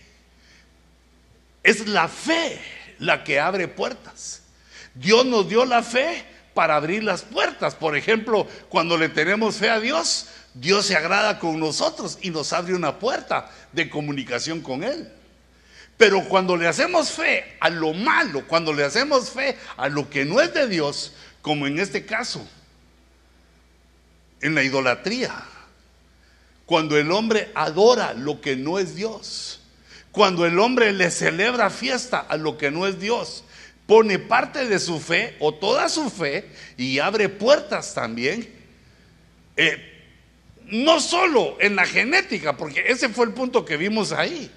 [1.63, 2.60] es la fe
[3.00, 4.43] la que abre puertas.
[4.93, 7.76] Dios nos dio la fe para abrir las puertas.
[7.76, 12.51] Por ejemplo, cuando le tenemos fe a Dios, Dios se agrada con nosotros y nos
[12.53, 15.11] abre una puerta de comunicación con Él.
[15.97, 20.25] Pero cuando le hacemos fe a lo malo, cuando le hacemos fe a lo que
[20.25, 22.45] no es de Dios, como en este caso,
[24.41, 25.33] en la idolatría,
[26.65, 29.61] cuando el hombre adora lo que no es Dios,
[30.11, 33.43] cuando el hombre le celebra fiesta a lo que no es Dios,
[33.85, 38.49] pone parte de su fe o toda su fe y abre puertas también.
[39.55, 39.90] Eh,
[40.71, 44.49] no solo en la genética, porque ese fue el punto que vimos ahí,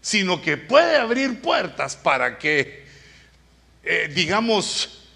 [0.00, 2.84] sino que puede abrir puertas para que,
[3.84, 5.06] eh, digamos,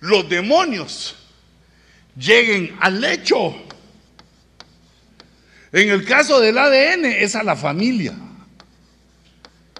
[0.00, 1.16] los demonios
[2.16, 3.54] lleguen al lecho.
[5.72, 8.14] En el caso del ADN es a la familia.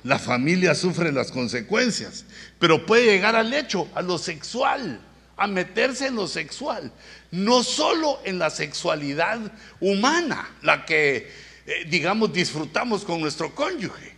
[0.04, 2.24] La familia sufre las consecuencias,
[2.58, 5.00] pero puede llegar al lecho, a lo sexual,
[5.36, 6.92] a meterse en lo sexual
[7.34, 9.40] no solo en la sexualidad
[9.80, 11.32] humana, la que,
[11.66, 14.14] eh, digamos, disfrutamos con nuestro cónyuge.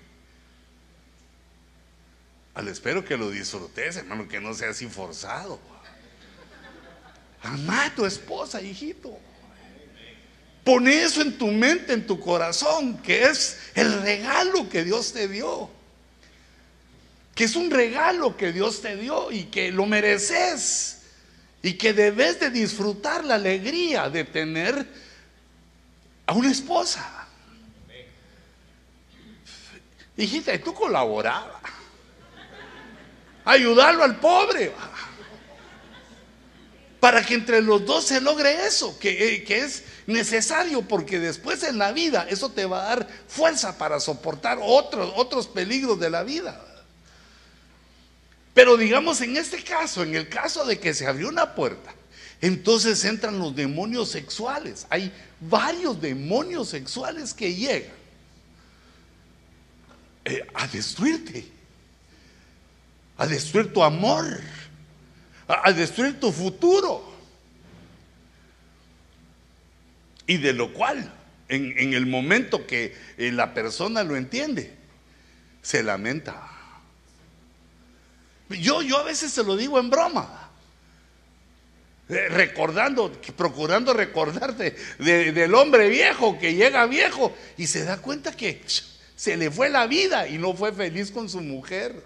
[2.55, 5.59] Al espero que lo disfrutes, hermano, que no sea así forzado.
[7.43, 9.19] Amá a tu esposa, hijito.
[10.63, 15.27] Pone eso en tu mente, en tu corazón, que es el regalo que Dios te
[15.27, 15.71] dio.
[17.35, 20.96] Que es un regalo que Dios te dio y que lo mereces
[21.67, 24.87] y que debes de disfrutar la alegría de tener
[26.25, 27.27] a una esposa.
[30.17, 31.61] Hijita, y tú colaborabas.
[33.45, 34.73] ayudarlo al pobre.
[37.01, 41.65] Para que entre los dos se logre eso, que, eh, que, es necesario, porque después
[41.65, 46.11] en la vida eso te va a dar fuerza para soportar otros, otros peligros de
[46.11, 46.66] la vida.
[48.57, 51.95] Pero digamos en este caso, en el caso de que se abrió una puerta,
[52.41, 54.87] entonces entran los demonios sexuales.
[54.89, 57.93] Hay varios demonios sexuales que llegan
[60.25, 61.47] eh, a destruirte,
[63.19, 64.25] a destruir tu amor,
[65.47, 67.15] a, destruir tu futuro.
[70.27, 71.13] Y de lo cual,
[71.51, 74.73] en, el momento que eh, la persona lo entiende,
[75.61, 76.56] se lamenta.
[78.49, 80.47] Yo, yo a veces se lo digo en broma.
[82.09, 88.63] Eh, recordando, procurando recordarte del hombre viejo que llega viejo y se da cuenta que
[89.17, 92.01] se le fue la vida y no fue feliz con su mujer.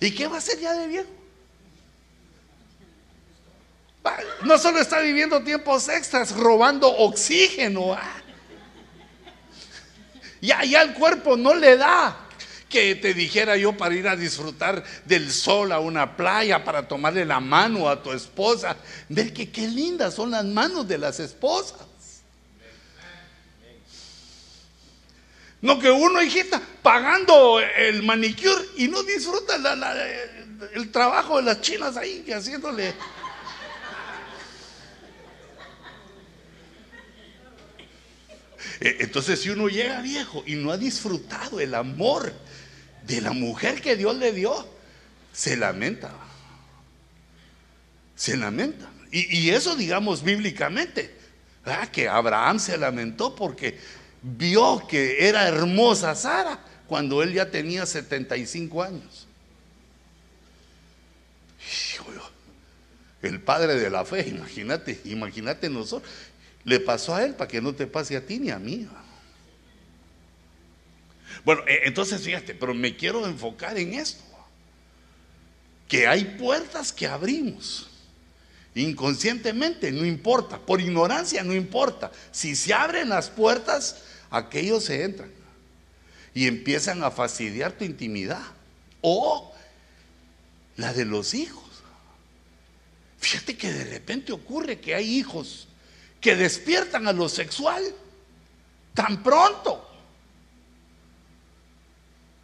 [0.00, 1.10] ¿Y qué va a hacer ya de viejo?
[4.44, 7.92] No solo está viviendo tiempos extras, robando oxígeno.
[7.92, 8.22] Ah.
[10.40, 12.27] Ya, ya el cuerpo no le da
[12.68, 17.24] que te dijera yo para ir a disfrutar del sol a una playa, para tomarle
[17.24, 18.76] la mano a tu esposa.
[19.08, 21.86] Ver que qué lindas son las manos de las esposas.
[25.60, 29.56] No que uno, hijita, pagando el manicure y no disfruta
[30.74, 32.94] el trabajo de las chinas ahí, haciéndole...
[38.80, 42.32] E, entonces, si uno llega viejo y no ha disfrutado el amor
[43.08, 44.68] de la mujer que Dios le dio,
[45.32, 46.12] se lamenta.
[48.14, 48.90] Se lamenta.
[49.10, 51.16] Y, eso, digamos, bíblicamente,
[51.92, 53.78] que Abraham se lamentó porque
[54.22, 59.26] vio que era hermosa Sara cuando él ya tenía 75 años.
[63.22, 66.10] El padre de la fe, imagínate, imagínate nosotros.
[66.64, 68.86] Le pasó a él para que no te pase a ti ni a mí.
[71.48, 74.22] Bueno, eh, entonces fíjate, pero me quiero enfocar en esto.
[75.88, 77.88] Que hay puertas que abrimos.
[78.74, 80.58] Inconscientemente, no importa.
[80.58, 82.12] Por ignorancia, no importa.
[82.32, 85.30] Si se abren las puertas, aquellos se entran.
[86.34, 88.44] Y empiezan a fastidiar tu intimidad.
[89.00, 89.50] O
[90.76, 91.64] la de los hijos.
[93.20, 95.66] Fíjate que de repente ocurre que hay hijos
[96.20, 97.82] que despiertan a lo sexual
[98.92, 99.87] tan pronto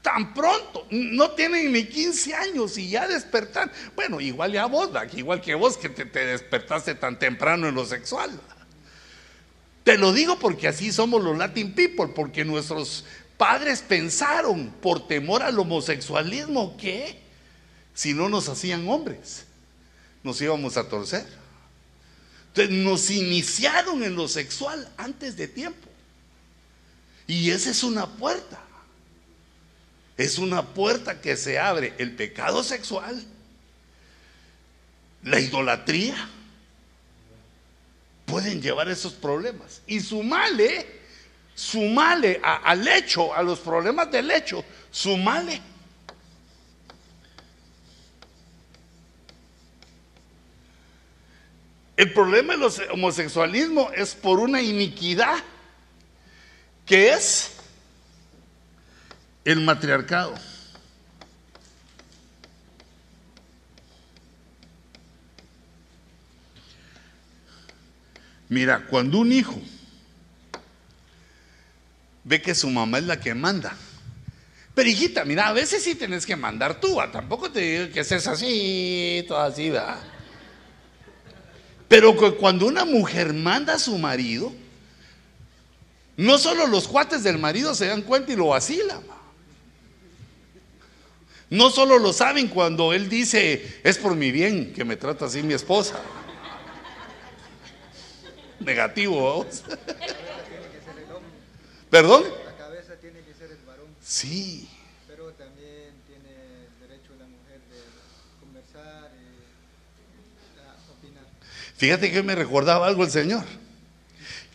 [0.05, 3.73] tan pronto, no tienen ni 15 años y ya despertan.
[3.97, 8.39] Bueno, igual ya vos, igual que vos que te, despertaste tan temprano en lo sexual.
[9.83, 13.07] Te lo digo porque así somos los Latin people, porque nuestros
[13.39, 17.19] padres pensaron por temor al homosexualismo que
[17.95, 19.47] si no nos hacían hombres,
[20.23, 21.25] nos íbamos a torcer.
[22.49, 25.89] Entonces nos iniciaron en lo sexual antes de tiempo.
[27.27, 28.64] Y esa es una puerta.
[30.17, 33.25] Es una puerta que se abre el pecado sexual,
[35.25, 36.29] la idolatría.
[38.27, 39.83] Pueden llevar esos problemas.
[39.87, 40.87] Y sumale,
[41.55, 45.61] sumale al hecho, a los problemas del hecho, sumale.
[51.97, 55.37] El problema del homosexualismo es por una iniquidad
[56.87, 57.54] que es
[59.45, 60.35] el matriarcado.
[68.49, 69.61] Mira, cuando un hijo
[72.23, 73.77] ve que su mamá es la que manda,
[74.75, 78.27] pero hijita, mira, a veces sí tienes que mandar tú, tampoco te digo que seas
[78.27, 79.99] así, todo así, ¿verdad?
[81.89, 84.53] Pero cuando una mujer manda a su marido,
[86.17, 89.01] no solo los cuates del marido se dan cuenta y lo vacilan.
[91.55, 95.41] No solo lo saben cuando él dice, es por mi bien que me trata así
[95.41, 95.95] mi esposa.
[98.59, 99.47] Negativo,
[101.91, 102.25] ¿Perdón?
[102.45, 103.87] La cabeza tiene que ser el varón.
[104.03, 104.69] Sí.
[105.07, 106.35] Pero también tiene
[106.81, 107.79] derecho la mujer de
[108.41, 109.39] conversar y
[110.91, 111.23] opinar.
[111.77, 113.45] Fíjate que me recordaba algo el Señor.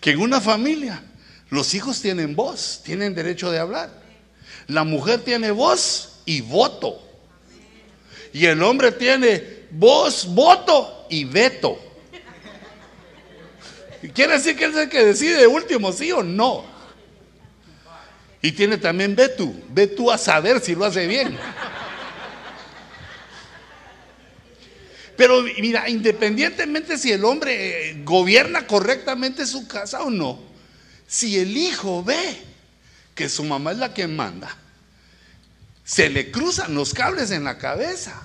[0.02, 1.02] Que en una familia
[1.50, 3.90] los hijos tienen voz, tienen derecho de hablar.
[4.68, 7.02] La mujer tiene voz y voto.
[8.32, 11.80] Y el hombre tiene voz, voto y veto.
[14.14, 16.66] Quiere decir que es el que decide último, sí o no.
[18.44, 19.52] Y tiene también veto.
[19.70, 21.36] Ve tú a saber si lo hace bien.
[25.18, 30.40] Pero mira, independientemente si el hombre eh, gobierna correctamente su casa o no,
[31.08, 32.38] si el hijo ve
[33.16, 34.56] que su mamá es la que manda,
[35.90, 38.22] se le cruzan los cables en la cabeza.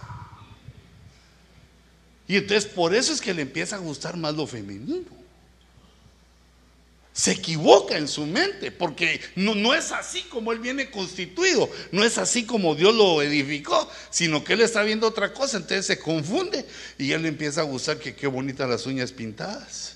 [2.29, 5.09] Y entonces por eso es que le empieza a gustar más lo femenino.
[7.15, 12.05] Se equivoca en su mente, porque no, no, es así como él viene constituido, no
[12.05, 15.99] es así como Dios lo edificó, sino que él está viendo otra cosa, entonces se
[15.99, 16.67] confunde
[16.99, 19.95] y él le empieza a gustar que qué bonitas las uñas pintadas.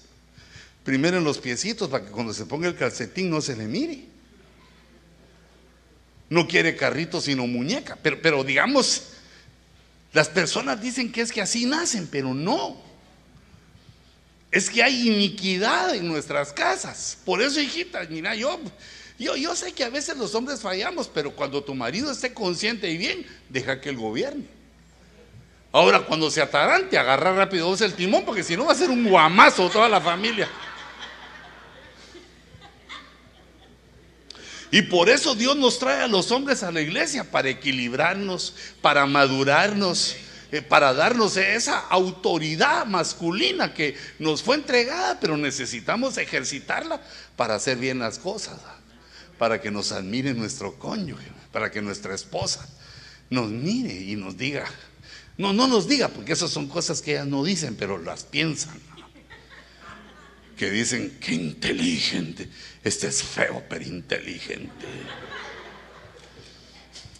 [0.85, 4.18] Primero en los piecitos, para que cuando se ponga el calcetín no se le mire.
[6.31, 9.15] No quiere carrito sino muñeca, pero, pero digamos,
[10.13, 12.77] las personas dicen que es que así nacen, pero no.
[14.51, 17.19] Es que hay iniquidad en nuestras casas.
[17.25, 18.59] Por eso, hijita, mira, yo,
[19.19, 22.97] yo, sé que a veces los hombres fallamos, pero cuando tu marido esté consciente y
[22.97, 24.45] bien, deja que él gobierne.
[25.71, 29.07] Ahora, cuando se atarante, agarra rápido el timón, porque si no va a ser un
[29.07, 30.49] guamazo toda la familia.
[34.71, 39.07] Y por eso Dios nos trae a los hombres a la iglesia, para equilibrarnos, para
[39.07, 40.15] madurarnos,
[40.53, 47.01] eh, para darnos esa autoridad masculina que nos fue entregada, pero necesitamos ejercitarla
[47.37, 48.59] para hacer bien las cosas,
[49.39, 52.69] para que nos admire nuestro cónyuge, para que nuestra esposa
[53.31, 54.67] nos mire y nos diga,
[55.39, 58.79] no, no nos diga, porque esas son cosas que ellas no dicen, pero las piensan
[60.59, 62.49] que dicen, qué inteligente.
[62.83, 64.87] Este es feo, pero inteligente.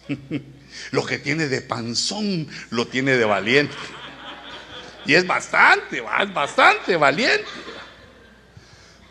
[0.91, 3.75] Lo que tiene de panzón, lo tiene de valiente.
[5.05, 7.45] Y es bastante, es bastante valiente.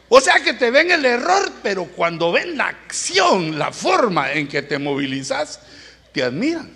[0.09, 4.49] O sea que te ven el error, pero cuando ven la acción, la forma en
[4.49, 5.61] que te movilizas,
[6.12, 6.70] te admiran.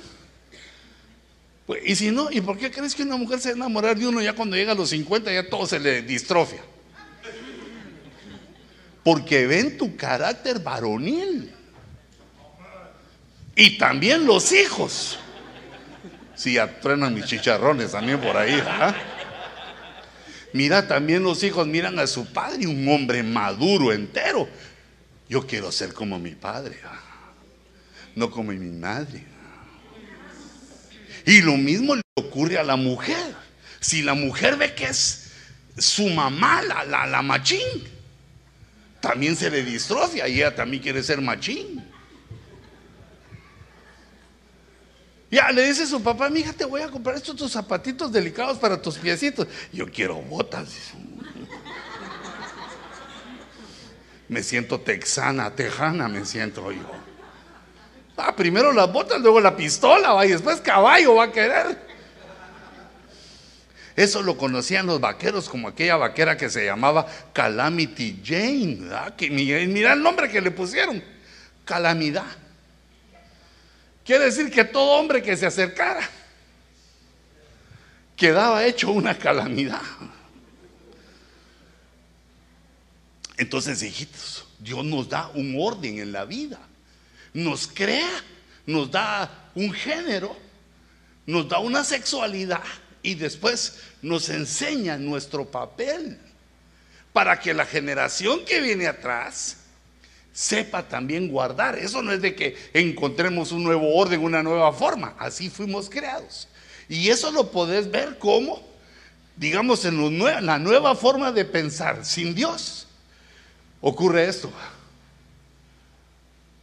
[1.66, 3.96] Pues, y si no, ¿y por qué crees que una mujer se va a enamorar
[3.96, 6.60] de uno ya cuando llega a los 50 ya todo se le distrofia?
[9.02, 11.52] Porque ven tu carácter varonil.
[13.54, 15.18] Y también los hijos.
[16.34, 16.60] Si sí,
[17.10, 18.62] mis chicharrones también por ahí.
[20.52, 24.48] Mira, también los hijos miran a su padre, un hombre maduro, entero.
[25.28, 26.78] Yo quiero ser como mi padre,
[28.14, 29.24] no como mi madre.
[31.24, 33.34] Y lo mismo le ocurre a la mujer.
[33.80, 35.30] Si la mujer ve que es
[35.78, 37.60] su mamá, la, la, la machín,
[39.02, 41.84] también se le distrofia y ella también quiere ser machín.
[45.28, 48.80] Ya le dice su papá, mija, te voy a comprar estos tus zapatitos delicados para
[48.80, 49.48] tus piecitos.
[49.72, 50.92] Yo quiero botas.
[54.28, 56.88] Me siento texana, tejana, me siento yo.
[58.16, 61.91] Ah, primero las botas, luego la pistola, y después caballo va a querer.
[63.94, 68.88] Eso lo conocían los vaqueros como aquella vaquera que se llamaba Calamity Jane.
[69.16, 71.02] Que, mira el nombre que le pusieron.
[71.64, 72.24] Calamidad.
[74.04, 76.08] Quiere decir que todo hombre que se acercara
[78.16, 79.82] quedaba hecho una calamidad.
[83.36, 86.58] Entonces, hijitos, Dios nos da un orden en la vida.
[87.34, 88.10] Nos crea,
[88.66, 90.36] nos da un género,
[91.26, 92.62] nos da una sexualidad
[93.02, 96.18] y después nos enseña nuestro papel
[97.12, 99.56] para que la generación que viene atrás
[100.32, 101.78] sepa también guardar.
[101.78, 105.14] Eso no es de que encontremos un nuevo orden, una nueva forma.
[105.18, 106.48] Así fuimos creados.
[106.88, 108.66] Y eso lo podés ver como,
[109.36, 112.04] digamos, en la nueva forma de pensar.
[112.04, 112.86] Sin Dios
[113.80, 114.50] ocurre esto.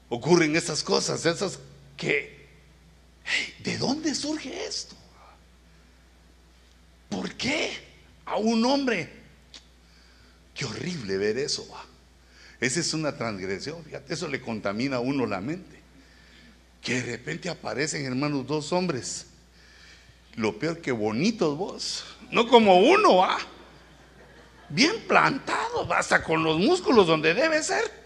[0.10, 1.60] Ocurren esas cosas, esas
[1.96, 2.40] que...
[3.60, 4.96] ¿De dónde surge esto?
[7.10, 7.72] ¿Por qué?
[8.26, 9.10] A un hombre.
[10.54, 11.68] Qué horrible ver eso.
[12.60, 15.80] Esa es una transgresión, fíjate, eso le contamina a uno la mente.
[16.82, 19.28] Que de repente aparecen, hermanos, dos hombres.
[20.36, 22.06] Lo peor que bonitos vos.
[22.32, 23.38] No como uno, va.
[24.70, 28.00] Bien plantados, hasta con los músculos donde debe ser.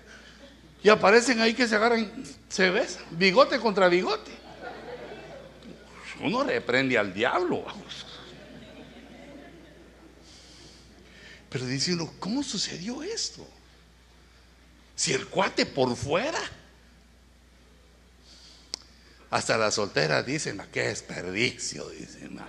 [0.83, 2.11] Y aparecen ahí que se agarran,
[2.49, 4.31] se besan, bigote contra bigote.
[6.21, 8.05] Uno reprende al diablo, vamos.
[11.53, 13.47] Pero dice ¿cómo sucedió esto?
[14.95, 16.41] Si el cuate por fuera.
[19.29, 21.87] Hasta las solteras dicen, ¿a qué desperdicio?
[21.89, 22.39] Dicen.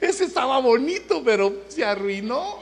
[0.00, 2.58] Ese estaba bonito, pero se arruinó.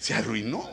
[0.00, 0.68] Se arruinó.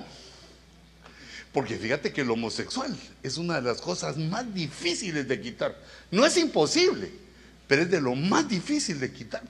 [1.53, 5.79] Porque fíjate que el homosexual es una de las cosas más difíciles de quitar.
[6.09, 7.26] No es imposible,
[7.67, 9.43] pero es de lo más difícil de quitar.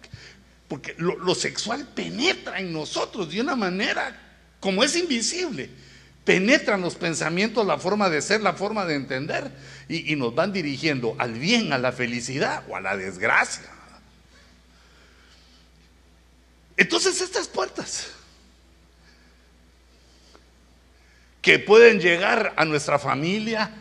[0.68, 4.20] Porque lo, sexual penetra en nosotros de una manera
[4.60, 5.70] como es invisible.
[6.26, 9.50] Penetran los pensamientos, la forma de ser, la forma de entender
[9.88, 13.70] y, nos van dirigiendo al bien, a la felicidad o a la desgracia.
[16.76, 18.08] Entonces estas puertas
[21.42, 23.72] que pueden llegar a nuestra familia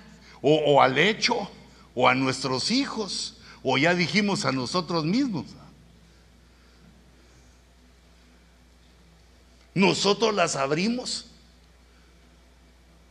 [0.40, 1.50] o al hecho
[1.96, 3.35] o a nuestros hijos
[3.68, 5.44] o ya dijimos a nosotros mismos.
[9.74, 11.26] Nosotros las abrimos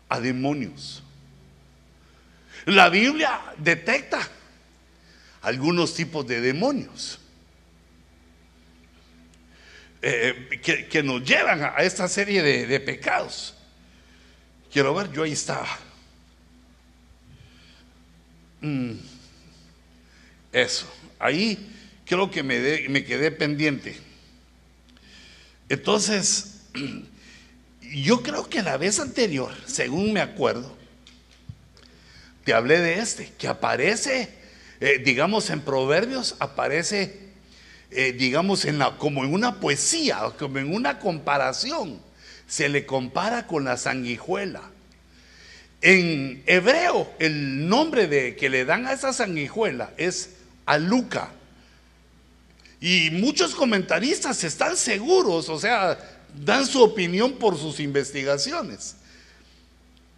[0.08, 1.04] a demonios.
[2.64, 4.30] La Biblia detecta
[5.42, 7.20] algunos tipos de demonios
[10.02, 13.56] eh, que, que nos llevan a esta serie de, de pecados.
[14.72, 15.68] Quiero ver, yo ahí estaba.
[18.62, 19.15] Mm,
[20.56, 20.86] Eso,
[21.20, 21.70] ahí
[22.06, 23.98] creo que me, me quedé pendiente.
[25.68, 26.62] Entonces,
[27.82, 30.74] yo creo que la vez anterior, según me acuerdo,
[32.46, 34.30] te hablé de este, que aparece,
[34.80, 37.20] eh, digamos, en Proverbios, aparece,
[37.92, 42.00] eh, digamos, en la, como en una poesía, como en una comparación.
[42.48, 44.62] Se le compara con la sanguijuela.
[45.82, 50.35] En hebreo, el nombre de, que le dan a esa sanguijuela es
[50.66, 51.32] aluca.
[52.80, 55.98] Y muchos comentaristas están seguros, o sea,
[56.34, 58.96] dan su opinión por sus investigaciones,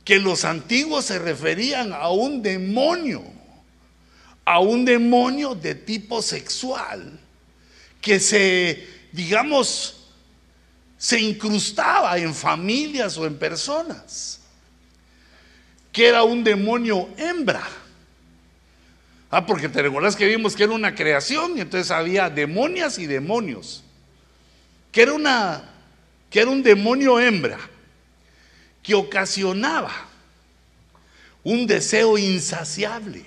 [0.04, 3.24] que los antiguos se referían a un demonio,
[4.44, 7.20] a un demonio de tipo sexual,
[8.02, 9.98] que se, digamos,
[10.98, 14.40] se incrustaba en familias o en personas,
[15.92, 17.68] que era un demonio hembra.
[19.30, 23.08] Ah, porque te recuerdas que vimos que era una creación y entonces había demonias y
[23.08, 23.84] demonios.
[24.92, 25.74] Que era una
[26.30, 27.58] que era un demonio hembra
[28.84, 29.94] que ocasionaba
[31.44, 33.26] un deseo insaciable.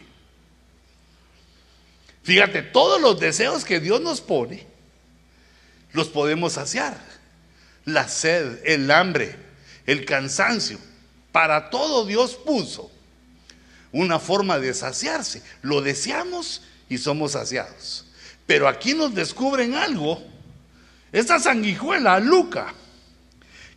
[2.22, 4.66] Fíjate, todos los deseos que Dios nos pone
[5.92, 6.98] los podemos saciar.
[7.84, 9.36] La sed, el hambre,
[9.86, 10.78] el cansancio,
[11.32, 12.90] para todo Dios puso
[13.92, 15.42] una forma de saciarse.
[15.62, 18.04] Lo deseamos y somos saciados.
[18.46, 20.22] Pero aquí nos descubren algo.
[21.12, 22.74] Esta sanguijuela, Luca,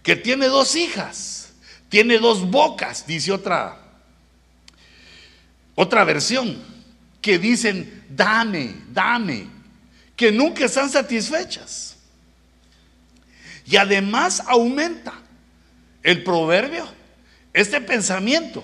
[0.01, 1.49] que tiene dos hijas,
[1.89, 3.77] tiene dos bocas, dice otra,
[5.75, 6.61] otra versión,
[7.21, 9.47] que dicen, dame, dame,
[10.15, 11.95] que nunca están satisfechas.
[13.65, 15.13] Y además aumenta
[16.03, 16.85] el proverbio,
[17.53, 18.63] este pensamiento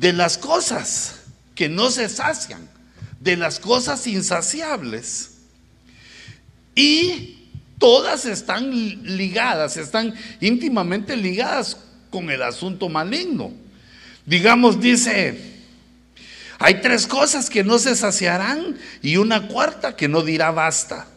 [0.00, 1.16] de las cosas
[1.54, 2.66] que no se sacian,
[3.20, 5.32] de las cosas insaciables.
[6.74, 8.70] Y todas están
[9.04, 11.76] ligadas, están íntimamente ligadas
[12.08, 13.52] con el asunto maligno.
[14.24, 15.38] Digamos, dice,
[16.58, 21.08] hay tres cosas que no se saciarán y una cuarta que no dirá basta.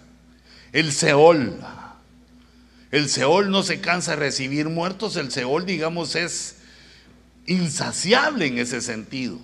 [0.73, 1.57] El Seol.
[2.91, 6.57] El Seol no se cansa de recibir muertos, el Seol, digamos, es
[7.45, 9.39] insaciable en ese sentido.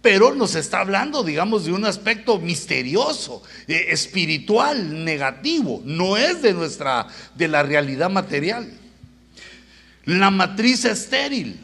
[0.00, 5.82] Pero nos está hablando, digamos, de un aspecto misterioso, eh, espiritual, negativo.
[5.84, 8.72] No es de nuestra, de la realidad material.
[10.04, 11.60] La matriz estéril.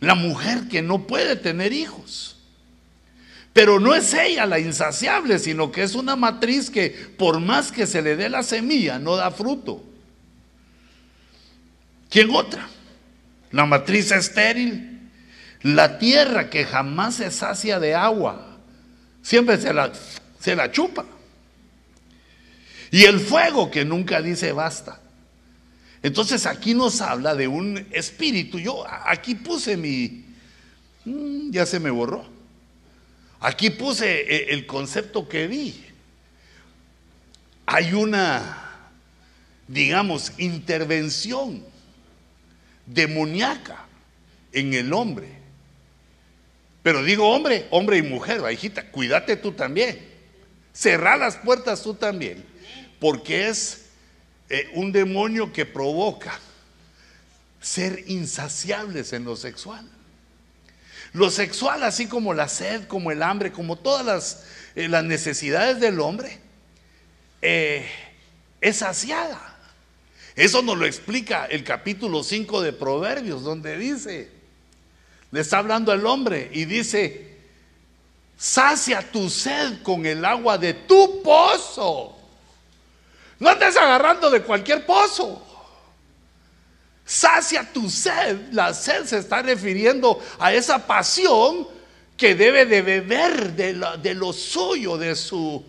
[0.00, 2.36] La mujer que no puede tener hijos.
[3.52, 7.86] Pero no es ella la insaciable, sino que es una matriz que por más que
[7.86, 9.82] se le dé la semilla, no da fruto.
[12.10, 12.68] ¿Quién otra?
[13.52, 15.10] La matriz estéril,
[15.62, 18.58] la tierra que jamás se sacia de agua,
[19.22, 19.92] siempre se la,
[20.38, 21.04] se la chupa.
[22.90, 25.00] Y el fuego que nunca dice basta.
[26.02, 28.58] Entonces aquí nos habla de un espíritu.
[28.58, 30.24] Yo aquí puse mi...
[31.04, 32.24] mm, Ya se me borró.
[33.40, 35.84] Aquí puse eh, el concepto que vi.
[37.66, 38.90] Hay una,
[39.66, 41.64] digamos, intervención
[42.86, 43.84] demoníaca
[44.52, 45.28] en el hombre.
[46.82, 50.00] Pero digo hombre, hombre y mujer, va, hijita, cuídate tú también.
[50.72, 52.44] Cerrá las puertas tú también,
[53.00, 53.86] porque es
[54.48, 56.38] eh, un demonio que provoca
[57.60, 59.90] ser insaciables en lo sexual.
[61.12, 64.44] Lo sexual, así como la sed, como el hambre, como todas las,
[64.76, 66.38] eh, las necesidades del hombre,
[67.42, 67.88] eh,
[68.60, 69.55] es saciada.
[70.36, 74.30] Eso nos lo explica el capítulo 5 de Proverbios, donde dice,
[75.30, 77.38] le está hablando el hombre y dice,
[78.36, 82.14] sacia tu sed con el agua de tu pozo.
[83.38, 85.42] No andes agarrando de cualquier pozo.
[87.06, 88.52] Sacia tu sed.
[88.52, 91.66] La sed se está refiriendo a esa pasión
[92.14, 95.64] que debe de beber de lo suyo, de su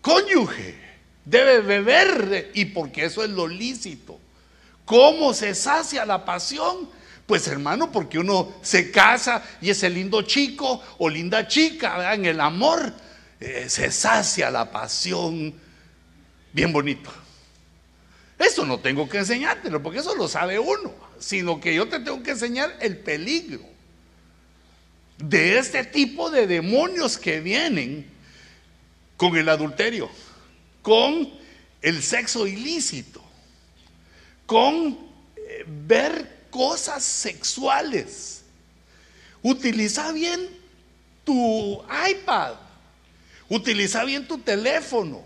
[0.00, 0.87] cónyuge.
[1.28, 4.18] Debe beber y porque eso es lo lícito.
[4.86, 6.88] ¿Cómo se sacia la pasión?
[7.26, 12.40] Pues hermano, porque uno se casa y ese lindo chico o linda chica, en el
[12.40, 12.94] amor,
[13.40, 15.52] eh, se sacia la pasión
[16.54, 17.10] bien bonito.
[18.38, 22.22] Eso no tengo que enseñártelo, porque eso lo sabe uno, sino que yo te tengo
[22.22, 23.64] que enseñar el peligro
[25.18, 28.06] de este tipo de demonios que vienen
[29.18, 30.08] con el adulterio
[30.82, 31.30] con
[31.82, 33.22] el sexo ilícito,
[34.46, 34.98] con
[35.36, 38.42] eh, ver cosas sexuales.
[39.42, 40.48] Utiliza bien
[41.24, 42.54] tu iPad,
[43.48, 45.22] utiliza bien tu teléfono.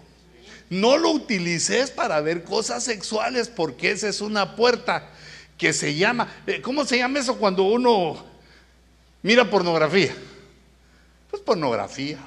[0.69, 5.11] No lo utilices para ver cosas sexuales porque esa es una puerta
[5.59, 8.25] que se llama, eh, ¿cómo se llama eso cuando uno
[9.23, 10.15] mira pornografía?
[11.31, 12.19] Pues pornografía.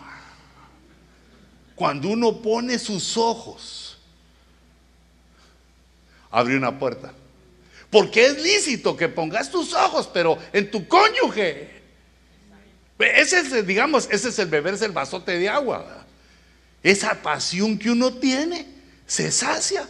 [1.75, 3.97] Cuando uno pone sus ojos,
[6.31, 7.13] abre una puerta.
[7.89, 11.75] Porque es lícito que pongas tus ojos, pero en tu cónyuge.
[12.99, 16.05] Ese es, digamos, ese es el beberse el vasote de agua.
[16.81, 18.65] Esa pasión que uno tiene
[19.05, 19.87] se sacia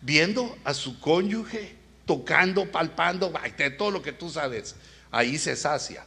[0.00, 1.76] viendo a su cónyuge,
[2.06, 3.32] tocando, palpando,
[3.78, 4.74] todo lo que tú sabes.
[5.10, 6.04] Ahí se sacia.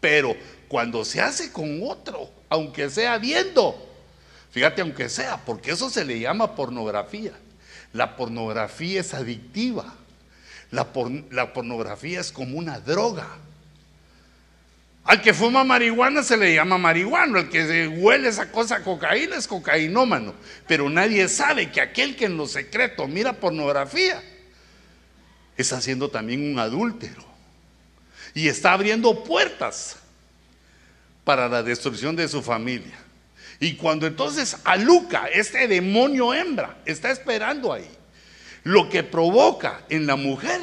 [0.00, 0.36] Pero
[0.68, 3.89] cuando se hace con otro, aunque sea viendo,
[4.50, 7.32] Fíjate, aunque sea, porque eso se le llama pornografía.
[7.92, 9.94] La pornografía es adictiva.
[10.70, 10.92] La,
[11.52, 13.28] pornografía es como una droga.
[15.04, 19.48] Al que fuma marihuana se le llama marihuana, al que huele esa cosa cocaína es
[19.48, 20.34] cocainómano.
[20.68, 24.22] Pero nadie sabe que aquel que en lo secreto mira pornografía
[25.56, 27.24] está haciendo también un adúltero.
[28.34, 29.96] Y está abriendo puertas
[31.24, 33.09] para la destrucción de su familia.
[33.60, 37.88] Y cuando entonces Aluca, este demonio hembra, está esperando ahí,
[38.64, 40.60] lo que provoca en la mujer,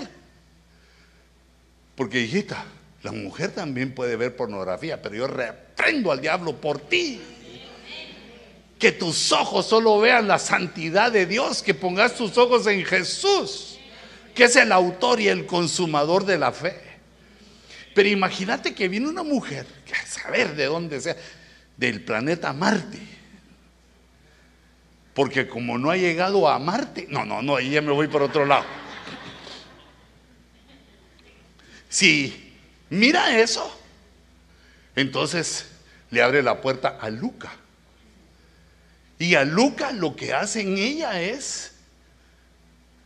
[1.95, 2.65] porque hijita,
[3.03, 7.21] la mujer también puede ver pornografía, pero yo reprendo al diablo por ti.
[8.77, 13.79] Que tus ojos solo vean la santidad de Dios, que pongas tus ojos en Jesús,
[14.35, 16.79] que es el autor y el consumador de la fe.
[17.95, 21.15] Pero imagínate que viene una mujer, que a saber de dónde sea,
[21.77, 22.99] del planeta Marte.
[25.13, 28.21] Porque como no ha llegado a Marte, no, no, no, ahí ya me voy por
[28.21, 28.65] otro lado.
[31.89, 32.53] Si
[32.89, 33.75] mira eso,
[34.95, 35.69] entonces
[36.11, 37.51] le abre la puerta a Luca.
[39.19, 41.73] Y a Luca lo que hace en ella es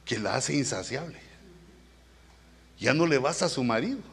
[0.03, 1.19] que la hace insaciable.
[2.77, 4.10] Ya no le basta a su marido.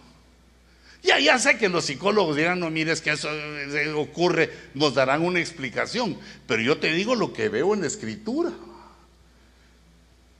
[1.02, 5.22] Ya, ya sé que los psicólogos dirán, no mires que eso eh, ocurre, nos darán
[5.22, 8.50] una explicación, pero yo te digo lo que veo en la escritura,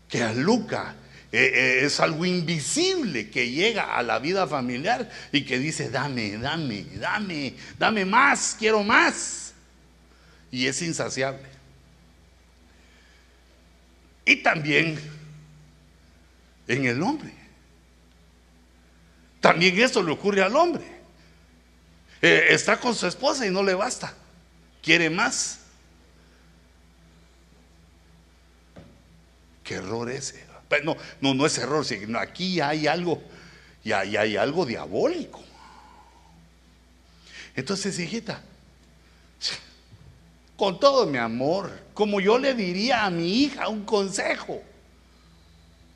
[0.08, 0.96] que a Luca
[1.30, 6.38] eh, eh, es algo invisible que llega a la vida familiar y que dice, dame,
[6.38, 9.52] dame, dame, dame más, quiero más.
[10.50, 11.46] Y es insaciable.
[14.24, 14.98] Y también
[16.66, 17.37] en el hombre.
[19.48, 20.84] También eso le ocurre al hombre.
[22.20, 24.12] Eh, está con su esposa y no le basta.
[24.82, 25.60] Quiere más.
[29.64, 30.46] ¿Qué error ese?
[30.84, 33.22] No, no, no es error, sino aquí hay algo,
[33.82, 35.42] y hay algo diabólico.
[37.56, 38.42] Entonces, hijita,
[40.58, 44.62] con todo mi amor, como yo le diría a mi hija un consejo,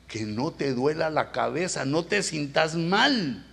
[0.07, 3.45] que no te duela la cabeza, no te sintas mal,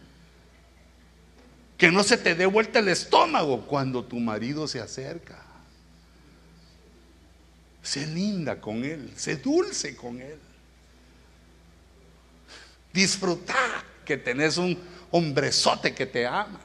[1.79, 5.43] que no se te dé vuelta el estómago cuando tu marido se acerca.
[7.83, 10.39] Sé linda con él, sé dulce con él.
[12.93, 13.55] Disfruta
[14.05, 14.79] que tenés un
[15.11, 16.61] hombrezote que te ama.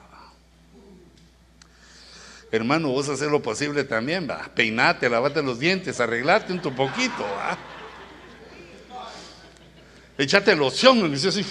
[2.51, 4.49] Hermano, vos haces lo posible también, va.
[4.53, 7.57] Peinate, lavate los dientes, arreglate un poquito, va.
[10.17, 11.45] Echate loción, dice así.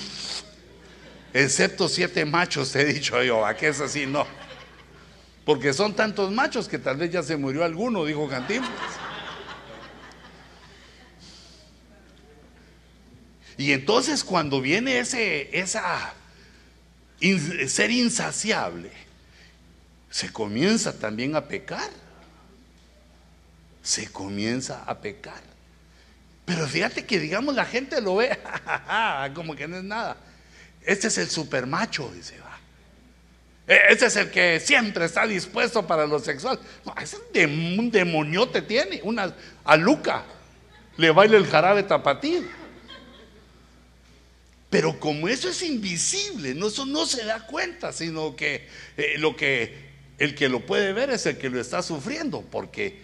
[1.33, 4.07] Excepto siete machos, te he dicho yo, ¿a es así?
[4.07, 4.27] No.
[5.45, 8.73] Porque son tantos machos que tal vez ya se murió alguno, dijo Cantinflas.
[13.57, 16.15] Y entonces cuando viene ese, esa
[17.69, 18.91] ser insaciable,
[20.11, 21.91] se comienza también a pecar.
[23.83, 25.54] Se comienza a pecar.
[26.45, 28.38] Pero fíjate que digamos la gente lo ve
[29.34, 30.16] como que no es nada.
[30.82, 32.59] Este es el supermacho, dice, va.
[33.66, 36.59] Este es el que siempre está dispuesto para lo sexual.
[36.84, 37.16] No, ese
[37.47, 39.34] un demoniote tiene, una
[39.64, 40.24] aluca.
[40.99, 42.47] Le baila el jarabe tapatín.
[44.68, 49.34] Pero como eso es invisible, no, eso no se da cuenta, sino que eh, lo
[49.36, 49.84] que
[50.18, 53.04] el que lo puede ver es el que lo está sufriendo, porque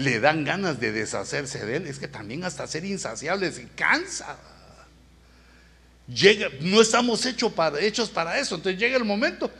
[0.00, 1.86] le dan ganas de deshacerse de él.
[1.86, 4.36] Es que también hasta ser insaciable se cansa
[6.60, 8.56] no estamos hechos para, hechos para eso.
[8.56, 9.50] Entonces llega el momento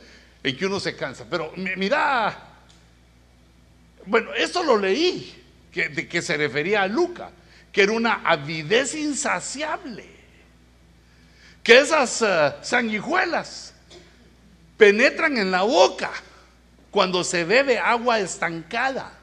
[0.43, 1.25] en que uno se cansa.
[1.29, 2.37] Pero mira,
[4.05, 7.31] bueno, esto lo leí, que, de que se refería a Luca,
[7.71, 10.05] que era una avidez insaciable.
[11.63, 13.73] Que esas eh, sanguijuelas
[14.77, 16.11] penetran en la boca
[16.89, 19.13] cuando se bebe agua estancada.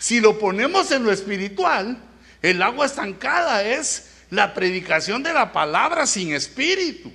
[0.00, 1.98] Si lo ponemos en lo espiritual,
[2.40, 7.12] el agua estancada es la predicación de la palabra sin espíritu,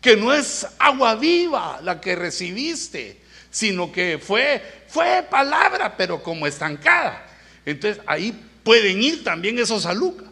[0.00, 6.46] que no es agua viva la que recibiste, sino que fue, fue palabra, pero como
[6.46, 7.26] estancada.
[7.66, 10.28] Entonces ahí pueden ir también esos alucas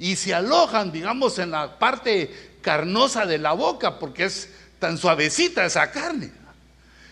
[0.00, 4.48] y se alojan, digamos, en la parte carnosa de la boca, porque es
[4.80, 6.32] tan suavecita esa carne,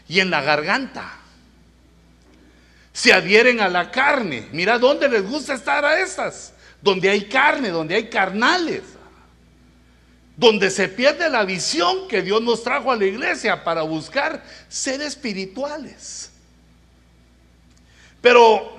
[0.09, 1.21] y en la garganta.
[2.95, 4.49] Se adhieren a la carne.
[4.53, 8.83] Mira dónde les gusta estar a estas donde hay carne, donde hay carnales,
[10.37, 15.01] donde se pierde la visión que Dios nos trajo a la iglesia para buscar ser
[15.01, 16.31] espirituales.
[18.21, 18.77] Pero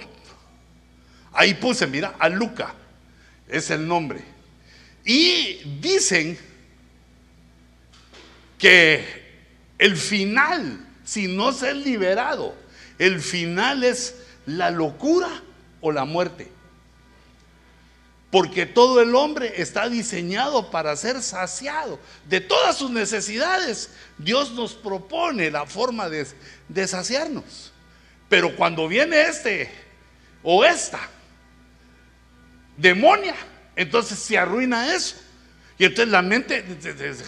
[1.33, 2.75] ahí puse, mira, a Luca
[3.47, 4.23] es el nombre.
[5.03, 6.37] Y dicen
[8.59, 9.23] que
[9.79, 12.55] el final, si no ser liberado,
[12.99, 14.15] el final es
[14.45, 15.29] la locura
[15.81, 16.51] o la muerte.
[18.31, 23.91] Porque todo el hombre está diseñado para ser saciado de todas sus necesidades.
[24.17, 27.71] Dios nos propone la forma de, saciarnos.
[28.27, 29.71] Pero cuando viene este
[30.43, 30.99] o esta
[32.75, 33.35] demonia,
[33.75, 35.15] entonces se arruina eso.
[35.77, 36.65] Y entonces la mente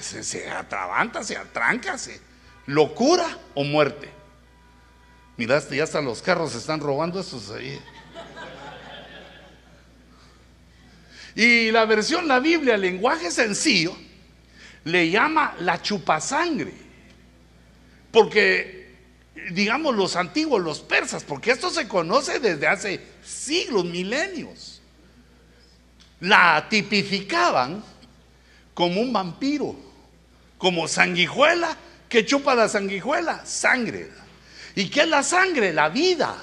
[0.01, 2.19] se, se atrabanta, se atranca, se,
[2.65, 4.16] locura o muerte.
[5.37, 7.79] Miraste, ya hasta los carros se están robando estos ahí.
[11.35, 13.95] Y la versión, la Biblia, lenguaje sencillo,
[14.83, 16.73] le llama la chupasangre.
[18.11, 18.95] Porque,
[19.51, 24.81] digamos, los antiguos, los persas, porque esto se conoce desde hace siglos, milenios,
[26.19, 27.83] la tipificaban
[28.73, 29.75] como un vampiro,
[30.57, 31.77] como sanguijuela
[32.09, 34.09] que chupa la sanguijuela, sangre.
[34.77, 35.73] ¿Y qué es la sangre?
[35.73, 36.35] La vida.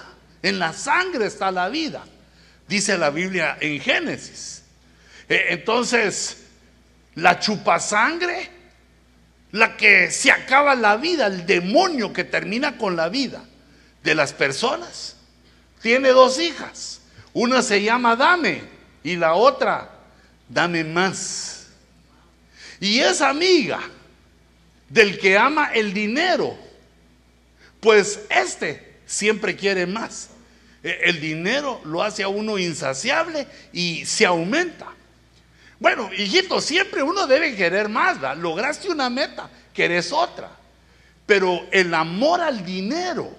[0.43, 2.05] En la sangre está la vida,
[2.67, 4.65] dice la Biblia en Génesis.
[5.29, 6.39] Eh, entonces,
[7.15, 8.51] la chupasangre,
[9.53, 13.43] la que se acaba la vida, el demonio que termina con la vida
[14.03, 15.17] de las personas,
[15.81, 17.03] tiene dos hijas.
[17.33, 18.63] Una se llama Dame
[19.05, 19.93] y la otra,
[20.49, 21.69] Dame más.
[22.81, 23.81] Y es amiga
[24.89, 26.59] del que ama el dinero,
[27.85, 30.31] pues este siempre quiere más.
[30.83, 34.87] E, el dinero lo hace a uno insaciable y se aumenta.
[35.79, 38.39] Bueno, hijito, siempre uno debe querer más, ¿verdad?
[38.39, 40.51] Lograste una meta, querés otra.
[41.27, 43.31] Pero el amor al dinero,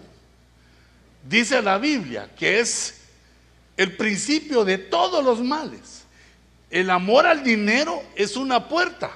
[1.27, 3.01] dice la Biblia, que es
[3.77, 6.03] el principio de todos los males.
[6.69, 9.09] El amor al dinero es una puerta.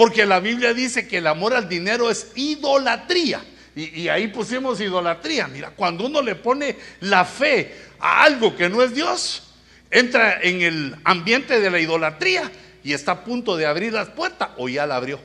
[0.00, 3.44] Porque la Biblia dice que el amor al dinero es idolatría.
[3.76, 5.46] Y, ahí pusimos idolatría.
[5.46, 9.52] Mira, cuando uno le pone la fe a algo que no es Dios,
[9.90, 12.50] entra en el ambiente de la idolatría
[12.82, 15.20] y está a punto de abrir las puertas o ya la abrió.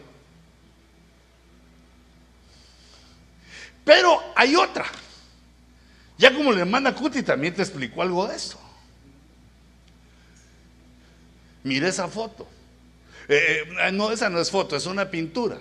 [3.86, 4.88] Pero hay otra.
[6.18, 8.60] Ya como la hermana Cuti también te explicó algo de eso.
[11.64, 12.46] Mire esa foto.
[13.28, 15.58] Eh, eh, no, esa no es foto, es una pintura.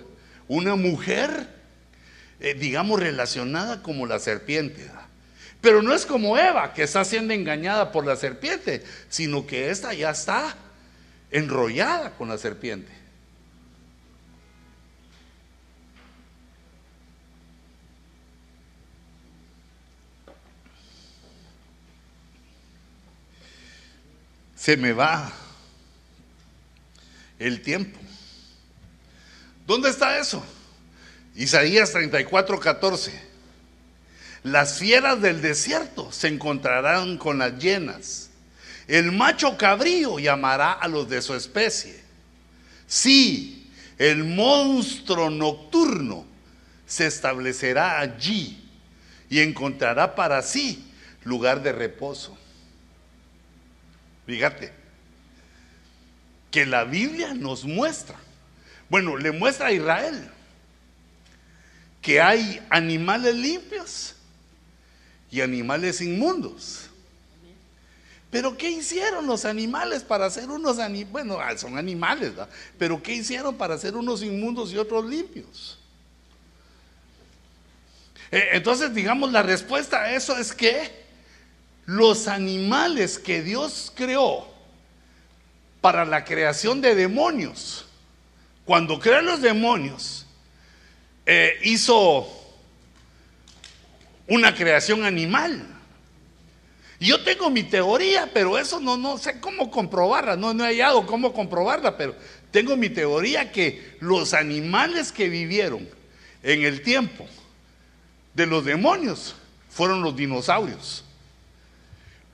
[0.47, 1.47] Una mujer,
[2.39, 4.89] eh, digamos, relacionada como la serpiente.
[5.61, 9.93] Pero no es como Eva, que está siendo engañada por la serpiente, sino que esta
[9.93, 10.55] ya está
[11.31, 12.91] enrollada con la serpiente.
[24.55, 25.31] Se me va
[27.39, 27.99] el tiempo.
[29.67, 30.45] ¿Dónde está eso?
[31.35, 33.21] Isaías 34, 14.
[34.43, 38.29] Las fieras del desierto se encontrarán con las llenas.
[38.87, 41.99] El macho cabrío llamará a los de su especie.
[42.85, 46.25] Sí, el monstruo nocturno
[46.85, 48.61] se establecerá allí
[49.29, 50.91] y encontrará para sí
[51.23, 52.37] lugar de reposo.
[54.27, 54.71] Fíjate,
[56.55, 58.15] que la Biblia nos muestra,
[58.87, 60.31] bueno, le muestra a Israel
[62.01, 64.15] que hay animales limpios
[65.29, 66.89] y animales inmundos.
[68.31, 71.11] Pero ¿qué hicieron los animales para hacer unos animales?
[71.11, 72.47] Bueno, ah, son animales, ¿verdad?
[72.79, 75.77] Pero ¿qué hicieron para hacer unos inmundos y otros limpios?
[78.31, 81.03] Eh, entonces, digamos, la respuesta a eso es que
[81.85, 84.54] los animales que Dios creó
[85.85, 87.85] para la creación de demonios,
[88.65, 90.25] cuando creó los demonios,
[91.27, 92.27] eh, hizo
[94.25, 95.63] una creación animal.
[96.99, 101.05] Yo tengo mi teoría, pero eso no, no sé cómo comprobarla, no, no he hallado
[101.05, 102.15] cómo comprobarla, pero
[102.49, 105.87] tengo mi teoría que los animales que vivieron
[106.41, 107.27] en el tiempo
[108.33, 109.35] de los demonios
[109.69, 111.03] fueron los dinosaurios.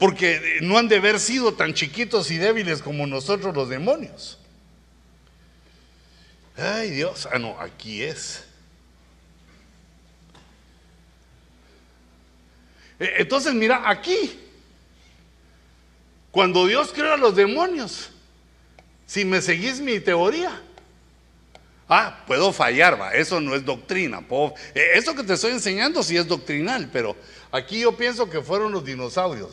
[0.02, 4.39] Porque no han de haber sido tan chiquitos y débiles como nosotros los demonios.
[6.58, 8.43] Ay Dios, ah no, aquí es.
[12.99, 14.39] Eh, entonces, mira, aquí,
[16.32, 18.10] cuando Dios creó a los demonios,
[19.06, 20.60] si me seguís mi teoría,
[21.88, 24.24] ah, puedo fallar, va, eso no es doctrina.
[24.74, 27.16] Eh, eso que te estoy enseñando sí es doctrinal, pero
[27.52, 29.52] aquí yo pienso que fueron los dinosaurios.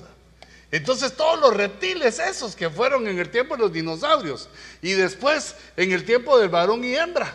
[0.71, 4.49] Entonces todos los reptiles esos que fueron en el tiempo de los dinosaurios
[4.83, 7.35] y después en el tiempo del varón y hembra,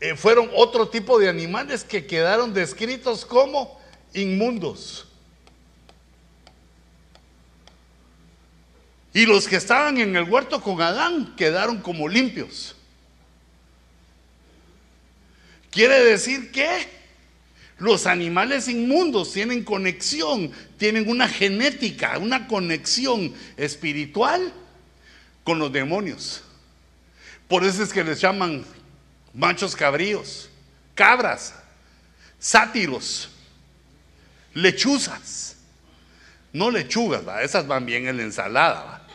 [0.00, 3.80] eh, fueron otro tipo de animales que quedaron descritos como
[4.14, 5.06] inmundos.
[9.14, 12.74] Y los que estaban en el huerto con Adán quedaron como limpios.
[15.70, 17.01] Quiere decir que
[17.82, 24.52] los animales inmundos tienen conexión, tienen una genética, una conexión espiritual
[25.42, 26.44] con los demonios.
[27.48, 28.64] Por eso es que les llaman
[29.34, 30.48] machos cabríos,
[30.94, 31.56] cabras,
[32.38, 33.30] sátiros,
[34.54, 35.56] lechuzas.
[36.52, 39.08] No lechugas, esas van bien en la ensalada.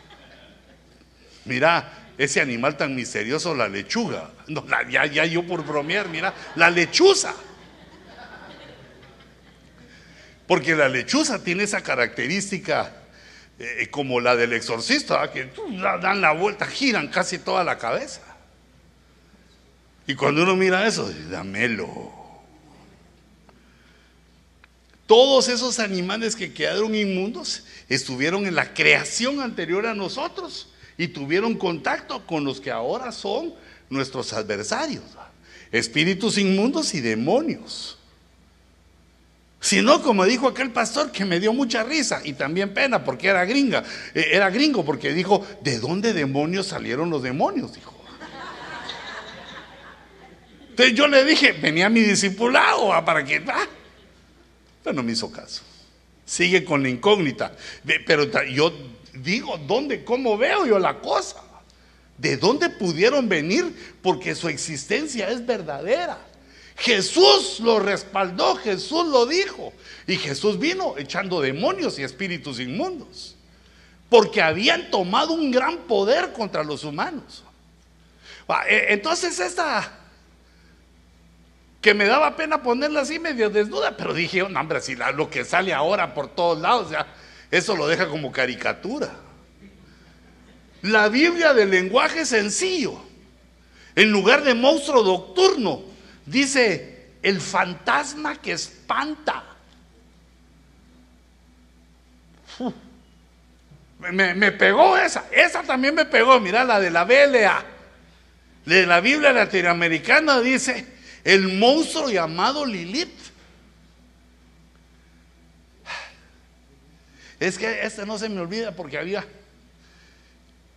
[1.46, 4.30] Mira, ese animal tan misterioso, la lechuga.
[4.48, 7.34] No, ya, ya yo por bromear, mira, la lechuza.
[10.48, 12.94] Porque la lechuza tiene esa característica
[13.60, 15.52] eh, como la del exorcista, que
[16.02, 18.22] dan la vuelta, giran casi toda la cabeza.
[20.08, 22.18] Y cuando uno mira eso, dámelo.
[25.06, 31.56] Todos esos animales que quedaron inmundos estuvieron en la creación anterior a nosotros y tuvieron
[31.56, 33.54] contacto con los que ahora son
[33.90, 35.04] nuestros adversarios,
[35.72, 37.97] espíritus inmundos y demonios.
[39.60, 43.28] Si no, como dijo aquel pastor que me dio mucha risa y también pena porque
[43.28, 43.84] era gringa,
[44.14, 47.74] eh, era gringo porque dijo, ¿de dónde demonios salieron los demonios?
[47.74, 47.98] Dijo.
[50.70, 53.44] Entonces yo le dije, venía mi discipulado para que...
[53.48, 53.66] Ah,
[54.94, 55.64] no me hizo caso.
[56.24, 57.52] Sigue con la incógnita.
[58.06, 58.72] Pero yo
[59.12, 61.42] digo, ¿dónde, cómo veo yo la cosa?
[62.16, 63.98] ¿De dónde pudieron venir?
[64.04, 66.20] Porque su existencia es verdadera.
[66.78, 69.74] Jesús lo respaldó, Jesús lo dijo.
[70.06, 73.36] Y Jesús vino echando demonios y espíritus inmundos.
[74.10, 77.44] Porque habían tomado un gran poder contra los humanos.
[78.48, 79.92] Ah, e, entonces esta
[81.82, 85.46] que me daba pena ponerla así medio desnuda, pero dije, no, hombre, si lo que
[85.46, 87.08] sale ahora por todos lados, ya,
[87.52, 89.14] eso lo deja como caricatura.
[90.82, 93.00] La Biblia del lenguaje sencillo,
[93.96, 95.84] en lugar de monstruo nocturno,
[96.28, 99.44] dice el fantasma que espanta.
[104.00, 107.66] Me, pegó esa, esa también me pegó, mira la de la BLA,
[108.66, 110.86] de la Biblia latinoamericana dice
[111.24, 113.10] el monstruo llamado Lilith.
[117.40, 119.26] Es que este no se me olvida porque había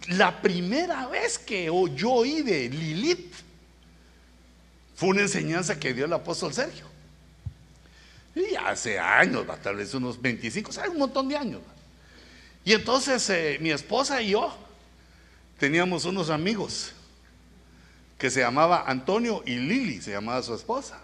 [0.08, 3.34] la primera vez que yo oí de Lilith
[5.00, 6.84] fue una enseñanza que dio el apóstol Sergio.
[8.34, 11.62] Y hace años, tal vez unos 25, o un montón de años.
[12.66, 14.54] Y entonces eh, mi esposa y yo
[15.58, 16.92] teníamos unos amigos
[18.18, 21.00] que se llamaba Antonio y Lili, se llamaba su esposa.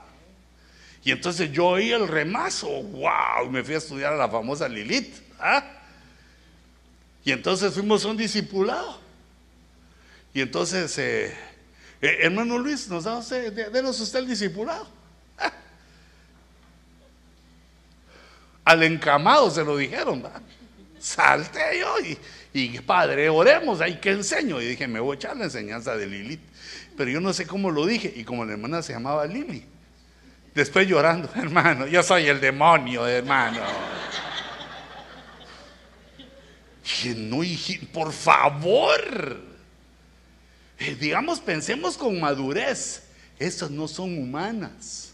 [1.02, 5.22] Y entonces yo oí el remazo, wow, me fui a estudiar a la famosa Lilith.
[5.40, 5.64] ¿ah?
[7.24, 9.00] Y entonces fuimos un discipulado.
[10.34, 11.34] Y entonces, eh,
[12.00, 14.86] eh, hermano Luis, nos da usted, denos usted el discipulado.
[18.64, 20.42] Al encamado se lo dijeron, ¿verdad?
[20.98, 22.18] Salte yo y,
[22.52, 24.60] y padre, oremos, ahí que enseño.
[24.60, 26.40] Y dije, me voy a echar la enseñanza de Lilith.
[26.96, 28.12] Pero yo no sé cómo lo dije.
[28.14, 29.64] Y como la hermana se llamaba Lili.
[30.54, 33.60] Después llorando, hermano, yo soy el demonio, hermano.
[37.04, 37.42] Y no,
[37.92, 39.55] por favor.
[40.78, 43.02] Eh, digamos, pensemos con madurez.
[43.38, 45.12] Estas no son humanas.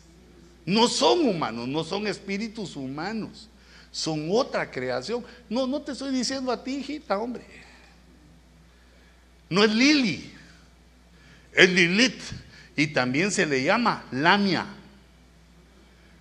[0.65, 3.49] No son humanos, no son espíritus humanos.
[3.91, 5.25] Son otra creación.
[5.49, 7.45] No, no te estoy diciendo a ti, hijita, hombre.
[9.51, 10.33] No es Lili,
[11.53, 12.23] es Lilith.
[12.75, 14.67] Y también se le llama Lamia.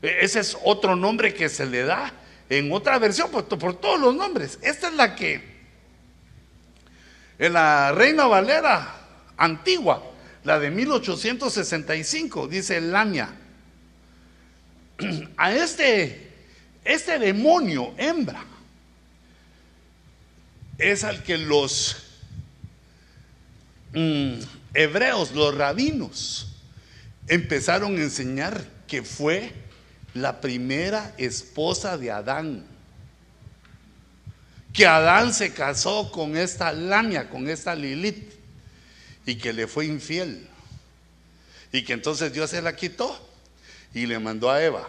[0.02, 2.12] E, ese es otro nombre que se le da
[2.50, 4.60] en otra versión por, por, todos los nombres.
[4.62, 5.42] Esta es la que
[7.40, 9.01] en la Reina Valera
[9.42, 10.04] antigua,
[10.44, 13.30] la de 1865, dice Lamia.
[15.38, 16.32] A este,
[16.84, 18.46] este demonio hembra
[20.78, 21.98] es al que los
[23.94, 24.34] mm,
[24.74, 26.56] hebreos, los rabinos,
[27.28, 29.54] empezaron a enseñar que fue
[30.14, 32.66] la primera esposa de Adán.
[34.74, 38.41] Que Adán se casó con esta Lamia, con esta Lilith,
[39.26, 40.48] y que le fue infiel.
[41.72, 43.18] Y que entonces Dios se la quitó
[43.94, 44.88] y le mandó a Eva.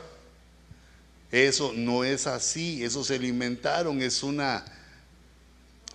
[1.30, 4.64] Eso no es así, eso se alimentaron, es una,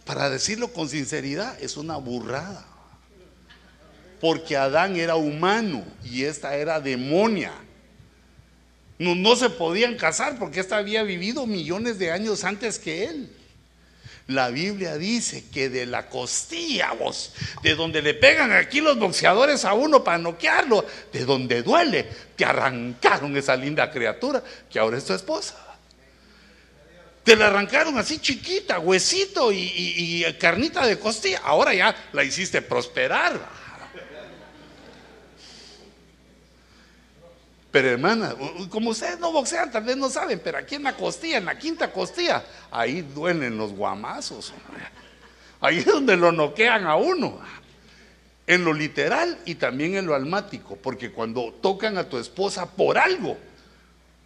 [0.03, 2.65] para decirlo con sinceridad, es una burrada.
[4.19, 7.53] Porque Adán era humano y esta era demonia.
[8.97, 13.36] No, se podían casar porque ésta había vivido millones de años antes que él.
[14.27, 17.31] La Biblia dice que de la costilla, vos,
[17.63, 22.05] de donde le pegan aquí los boxeadores a uno para noquearlo, de donde duele,
[22.35, 25.55] te arrancaron esa linda criatura que ahora es tu esposa.
[27.23, 31.41] Te la arrancaron así chiquita, huesito y, carnita de costilla.
[31.43, 33.39] Ahora ya la hiciste prosperar.
[37.77, 38.33] Pero hermana,
[38.71, 41.59] como ustedes no boxean, tal vez no saben, pero aquí en la costilla, en la
[41.59, 44.51] quinta costilla, ahí duelen los guamazos.
[45.61, 47.39] Ahí es donde lo noquean a uno.
[48.47, 52.97] En lo literal y también en lo almático, porque cuando tocan a tu esposa por
[52.97, 53.37] algo,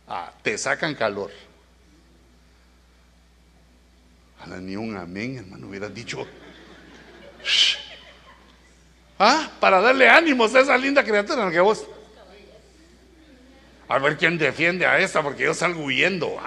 [0.07, 1.31] ah, te sacan calor.
[4.39, 6.25] A ni un amén, hermano, hubieras dicho.
[9.19, 11.85] Ah, para darle ánimos a esa linda criatura que vos
[13.91, 16.39] a ver quién defiende a esta porque yo salgo huyendo.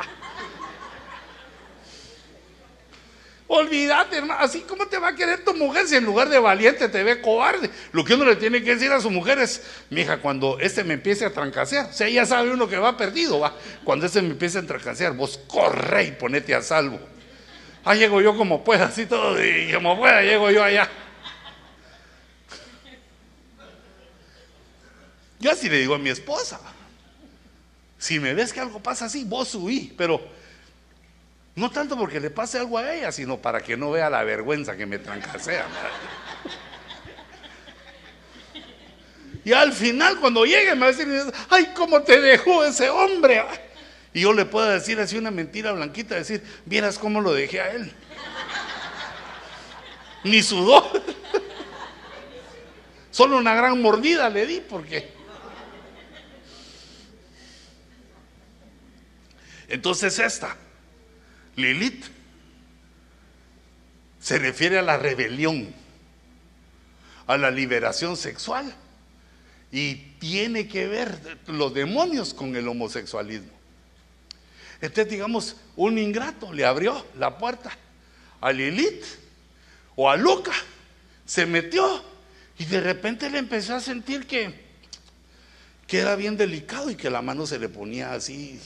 [3.46, 6.88] Olvídate, hermano, así como te va a querer tu mujer si en lugar de valiente
[6.88, 7.70] te ve cobarde.
[7.92, 10.94] Lo que uno le tiene que decir a su mujer es, mija, cuando este me
[10.94, 13.54] empiece a trancasear, o sea, ya sabe uno que va perdido, va.
[13.84, 16.98] Cuando este me empiece a trancasear, vos corre y ponete a salvo.
[17.84, 20.88] Ah, llego yo como pueda, así todo, y como pueda, llego yo allá.
[25.38, 26.58] Yo así le digo a mi esposa.
[28.04, 30.20] Si me ves que algo pasa así, vos huí, pero
[31.54, 34.76] no tanto porque le pase algo a ella, sino para que no vea la vergüenza
[34.76, 35.64] que me trancasea.
[39.42, 41.08] Y al final, cuando llegue, me va a decir,
[41.48, 43.42] ay, ¿cómo te dejó ese hombre?
[44.12, 47.70] Y yo le puedo decir así una mentira blanquita, decir, vieras cómo lo dejé a
[47.70, 47.90] él.
[50.24, 50.92] Ni sudó.
[53.10, 55.23] Solo una gran mordida le di porque
[59.68, 60.56] Entonces esta,
[61.56, 62.04] Lilith,
[64.20, 65.74] se refiere a la rebelión,
[67.26, 68.74] a la liberación sexual
[69.70, 73.52] y tiene que ver los demonios con el homosexualismo.
[74.80, 77.76] Entonces, digamos, un ingrato le abrió la puerta
[78.40, 79.04] a Lilith
[79.96, 80.52] o a Luca,
[81.26, 82.04] se metió
[82.58, 84.54] y de repente le empezó a sentir que,
[85.86, 88.60] que era bien delicado y que la mano se le ponía así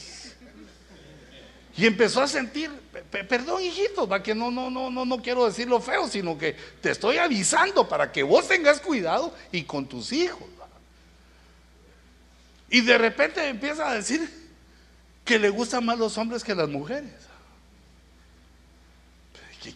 [1.78, 2.72] y empezó a sentir,
[3.28, 6.90] perdón hijito, va que no, no, no, no, no quiero decirlo feo, sino que te
[6.90, 10.48] estoy avisando para que vos tengas cuidado y con tus hijos.
[12.68, 14.28] Y de repente empieza a decir
[15.24, 17.12] que le gustan más los hombres que las mujeres.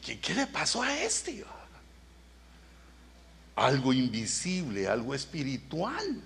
[0.03, 1.45] ¿qué, qué le pasó a este?
[3.55, 6.21] Algo invisible, algo espiritual,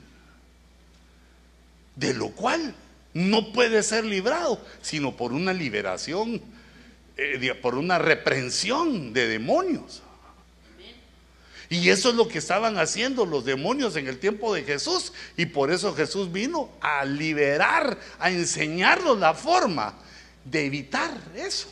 [1.94, 2.74] de lo cual
[3.16, 6.42] no puede ser librado, sino por una liberación,
[7.16, 10.02] eh, por una reprensión de demonios.
[11.70, 15.14] Y eso es lo que estaban haciendo los demonios en el tiempo de Jesús.
[15.38, 19.94] Y por eso Jesús vino a liberar, a enseñarnos la forma
[20.44, 21.68] de evitar eso.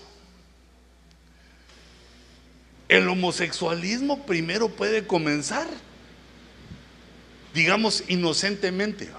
[2.89, 5.69] El homosexualismo primero puede comenzar,
[7.53, 9.11] digamos, inocentemente.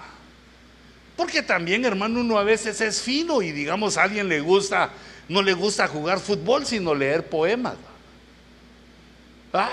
[1.16, 4.92] Porque también, hermano, uno a veces es fino y digamos a alguien le gusta,
[5.30, 7.76] no le gusta jugar fútbol, sino leer poemas.
[9.54, 9.72] ¿Ah?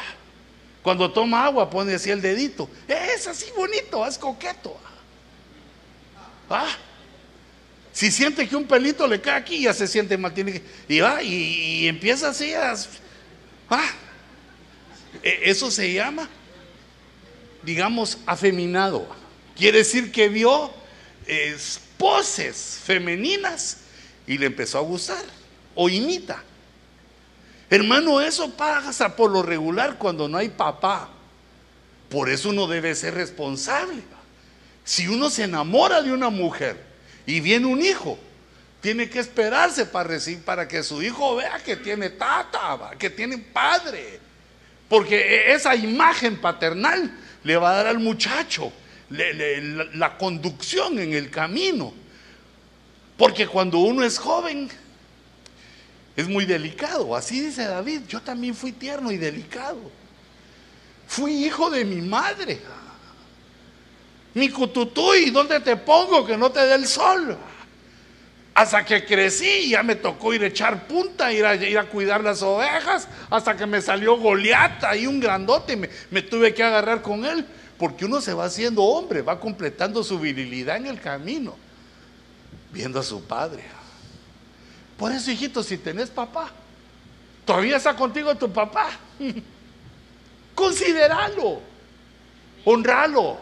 [0.83, 2.69] Cuando toma agua pone así el dedito.
[2.87, 4.77] Es así bonito, es coqueto.
[6.49, 6.69] ¿Ah?
[7.93, 10.33] Si siente que un pelito le cae aquí, ya se siente mal.
[10.89, 12.75] y va y, empieza así a...
[13.71, 13.91] ¿ah?
[15.23, 16.29] E, eso se llama,
[17.63, 19.07] digamos, afeminado.
[19.57, 20.73] Quiere decir que vio
[21.97, 23.79] poses femeninas
[24.27, 25.25] y le empezó a gustar
[25.75, 26.43] o imita.
[27.71, 31.09] Hermano, eso pasa por lo regular cuando no hay papá.
[32.11, 34.03] Por eso uno debe ser responsable.
[34.85, 36.77] Si uno se enamora de una mujer
[37.25, 38.19] y viene un hijo,
[38.83, 43.39] tiene que esperarse para, recibir, para que su hijo vea que tiene tata, que tiene
[43.39, 44.21] padre.
[44.89, 47.11] Porque e, esa imagen paternal
[47.45, 48.73] le va a dar al muchacho
[49.13, 51.93] la conducción en el camino.
[53.17, 54.69] Porque cuando uno es joven,
[56.17, 57.15] es muy delicado.
[57.15, 59.79] Así dice David, yo también fui tierno y delicado.
[61.07, 62.61] Fui hijo de mi madre.
[64.35, 67.37] Mi cututuy, ¿dónde te pongo que no te dé el sol?
[68.55, 72.23] Hasta que crecí, ya me tocó ir a echar punta, ir a, ir a cuidar
[72.23, 77.03] las ovejas, hasta que me salió Goliata y un grandote, me, me tuve que agarrar
[77.03, 77.47] con él,
[77.79, 81.57] porque uno se va haciendo hombre, va completando su virilidad en el camino,
[82.73, 83.65] viendo a su padre.
[84.97, 86.51] Por eso, hijito, si tenés papá,
[87.45, 88.91] todavía está contigo tu papá.
[90.55, 91.61] Consideralo,
[92.65, 93.39] honralo,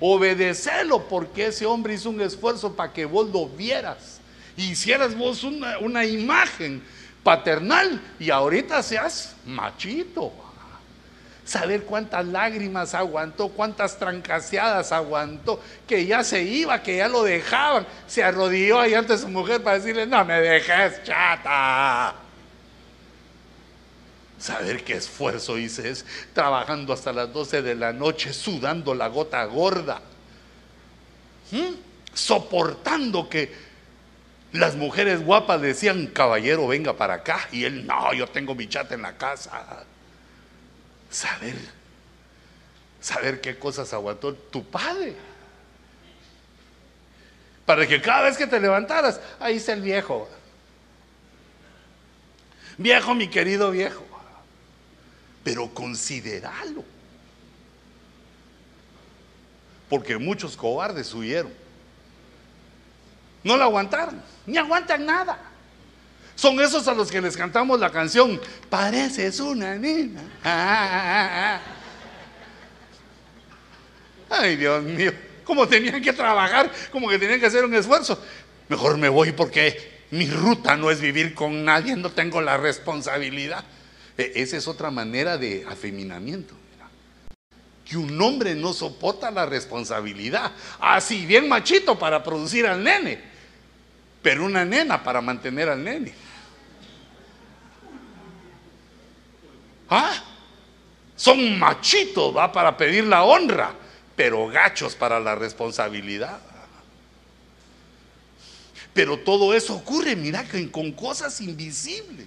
[0.00, 4.20] obedecelo, porque ese hombre hizo un esfuerzo para que vos lo vieras.
[4.56, 6.82] Hicieras vos una, una imagen
[7.22, 10.45] paternal y ahorita seas machito
[11.46, 17.86] saber cuántas lágrimas aguantó, cuántas trancaseadas aguantó, que ya se iba, que ya lo dejaban,
[18.06, 22.14] se arrodilló ahí ante su mujer para decirle, no me dejes chata.
[24.38, 29.44] Saber qué esfuerzo hice es trabajando hasta las 12 de la noche, sudando la gota
[29.44, 30.02] gorda,
[31.52, 31.74] ¿Mm?
[32.12, 33.54] soportando que
[34.52, 38.94] las mujeres guapas decían, caballero, venga para acá, y él, no, yo tengo mi chata
[38.94, 39.86] en la casa
[41.16, 41.56] saber,
[43.00, 45.16] saber qué cosas aguantó tu padre.
[47.64, 50.28] Para que cada vez que te levantaras, ahí está el viejo.
[52.76, 54.04] Viejo, mi querido viejo.
[55.42, 56.84] Pero consideralo.
[59.88, 61.52] Porque muchos cobardes huyeron.
[63.42, 65.38] No lo aguantaron, ni aguantan nada.
[66.36, 70.20] Son esos a los que les cantamos la canción, pareces una nena.
[74.28, 75.12] Ay, Dios mío,
[75.44, 78.22] como tenían que trabajar, como que tenían que hacer un esfuerzo.
[78.68, 83.64] Mejor me voy porque mi ruta no es vivir con nadie, no tengo la responsabilidad.
[84.18, 86.54] E, esa es otra manera de afeminamiento.
[87.82, 90.52] Que un hombre no soporta la responsabilidad.
[90.80, 93.20] Así bien machito para producir al nene,
[94.20, 96.25] pero una nena para mantener al nene.
[99.88, 100.22] ¿Ah?
[101.16, 103.74] Son machitos, va, para pedir la honra,
[104.14, 106.40] pero gachos para la responsabilidad.
[108.92, 112.26] Pero todo eso ocurre, mira, con cosas invisibles.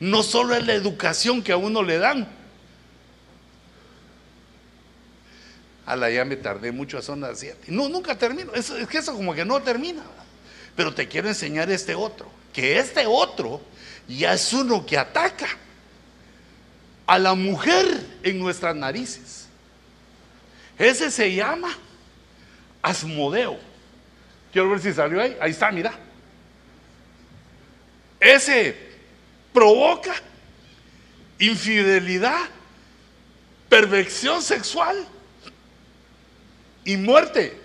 [0.00, 2.28] No solo es la educación que a uno le dan.
[5.86, 7.66] A la ya me tardé mucho, a zona 7.
[7.68, 8.52] No, nunca termino.
[8.54, 10.02] Es que eso como que no termina.
[10.76, 12.30] Pero te quiero enseñar este otro.
[12.52, 13.60] Que este otro
[14.08, 15.48] ya es uno que ataca
[17.06, 17.86] a la mujer
[18.22, 19.48] en nuestras narices.
[20.78, 21.76] Ese se llama
[22.80, 23.58] Asmodeo.
[24.52, 25.36] Quiero ver si salió ahí.
[25.40, 25.92] Ahí está, mira.
[28.20, 28.76] Ese
[29.52, 30.14] provoca
[31.38, 32.40] infidelidad,
[33.68, 34.96] perversión sexual
[36.84, 37.58] y muerte.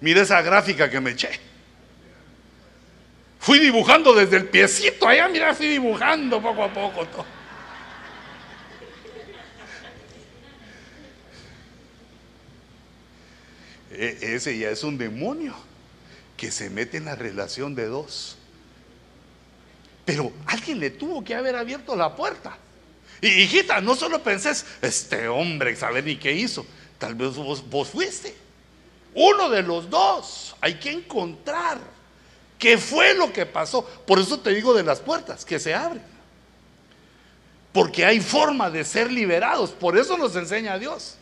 [0.00, 1.49] Mira esa gráfica que me eché.
[3.40, 7.24] Fui dibujando desde el piecito allá, mira, fui dibujando poco a poco todo.
[13.92, 15.54] E- ese ya es un demonio
[16.36, 18.36] que se mete en la relación de dos.
[20.04, 22.58] Pero alguien le tuvo que haber abierto la puerta.
[23.22, 26.66] Y hijita, no solo pensés, este hombre, saber ni qué hizo.
[26.98, 28.36] Tal vez vos, vos fuiste.
[29.14, 30.56] Uno de los dos.
[30.60, 31.78] Hay que encontrar
[32.60, 33.84] qué fue lo que pasó.
[33.84, 36.02] Por eso te digo de las puertas, que se abren.
[37.72, 39.70] Porque hay forma de ser liberados.
[39.70, 41.16] Por eso nos enseña Dios.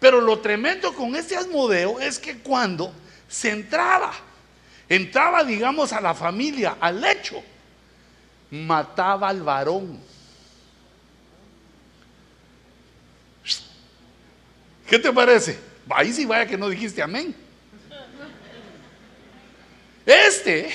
[0.00, 2.92] Pero lo tremendo con este asmodeo es que cuando
[3.28, 4.12] se entraba,
[4.88, 7.42] entraba, digamos, a la familia, al lecho,
[8.50, 10.00] mataba al varón.
[14.88, 15.60] ¿Qué te parece?
[15.90, 17.34] Ahí sí vaya que no dijiste amén.
[20.10, 20.68] Este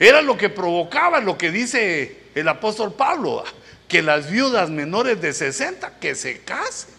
[0.00, 3.44] era lo que provocaba lo que dice el apóstol Pablo,
[3.86, 6.90] que las viudas menores de 60 que se casen.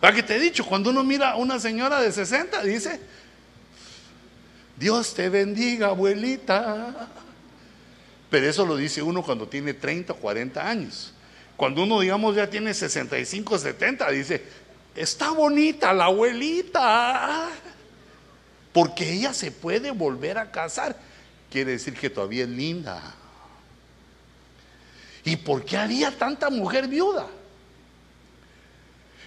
[0.00, 0.64] ¿Para que te he dicho?
[0.64, 3.00] Cuando uno mira a una señora de 60, dice,
[4.76, 7.08] Dios te bendiga, abuelita.
[8.30, 11.12] Pero eso lo dice uno cuando tiene 30 o 40 años.
[11.56, 14.42] Cuando uno, digamos, ya tiene 65, 70, dice,
[14.98, 17.48] está bonita la abuelita.
[18.72, 20.96] Porque ella se puede volver a casar.
[21.50, 23.14] Quiere decir que todavía es linda.
[25.24, 27.26] ¿Y por qué había tanta mujer viuda?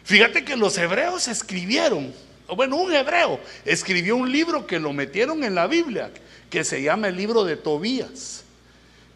[0.04, 2.14] Fíjate que los hebreos escribieron,
[2.56, 6.12] bueno, un hebreo escribió un libro que lo metieron en la Biblia,
[6.50, 8.44] que se llama el libro de Tobías,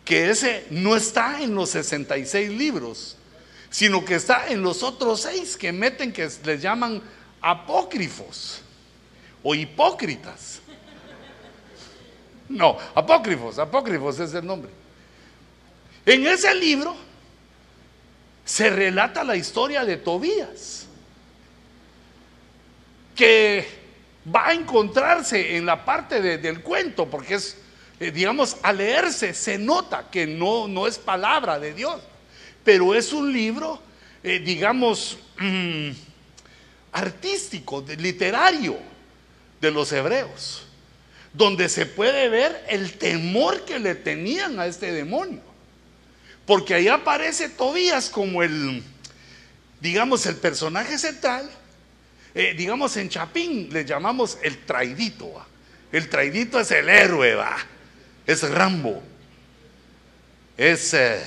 [0.04, 3.18] que ese no está en los 66 libros,
[3.70, 7.02] sino que está en los otros seis que meten, que les llaman
[7.42, 8.62] apócrifos
[9.44, 10.62] o hipócritas.
[12.48, 14.72] No, apócrifos, apócrifos es el nombre.
[16.06, 16.96] En ese libro
[18.46, 20.86] se relata la historia de Tobías,
[23.16, 23.68] que
[24.34, 27.58] va a encontrarse en la parte de- del cuento, porque es,
[28.00, 32.02] eh, digamos, al leerse se nota que no, no es palabra de Dios,
[32.66, 33.82] pero es un libro,
[34.24, 35.92] eh, digamos, mm,
[36.92, 38.78] artístico, literario
[39.62, 40.68] de los hebreos,
[41.32, 45.42] donde se puede ver el temor que le tenían a este demonio.
[46.46, 48.84] Porque ahí aparece Tobías como el,
[49.80, 51.50] digamos, el personaje central.
[52.34, 55.46] Eh, digamos, en Chapín le llamamos el traidito.
[55.92, 57.58] El traidito es el héroe, va.
[58.26, 59.02] Es Rambo.
[60.58, 61.22] Es eh,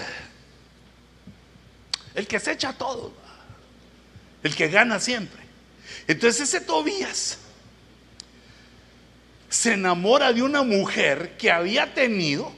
[2.19, 3.13] el que se echa todo.
[4.43, 5.41] El que gana siempre.
[6.09, 7.39] Entonces ese Tobías
[9.49, 12.53] se enamora de una mujer que había tenido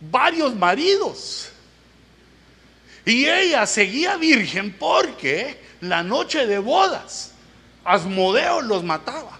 [0.00, 1.50] varios maridos.
[3.04, 7.32] Y ella seguía virgen porque la noche de bodas,
[7.84, 9.38] Asmodeo los mataba.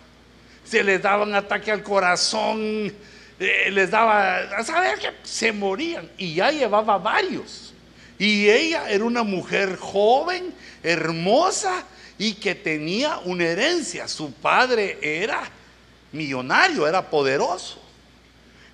[0.67, 2.93] Se les daban ataque al corazón,
[3.41, 6.11] eh, les daba, a saber que se morían.
[6.19, 7.64] Y ya llevaba varios.
[8.19, 11.85] Y ella era una mujer joven, hermosa
[12.19, 14.07] y que tenía una herencia.
[14.09, 15.43] Su padre era
[16.13, 17.81] millonario, era poderoso.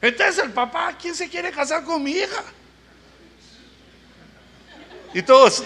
[0.03, 2.45] Entonces el papá, ¿quién se quiere casar con mi hija?
[5.12, 5.65] Y todos.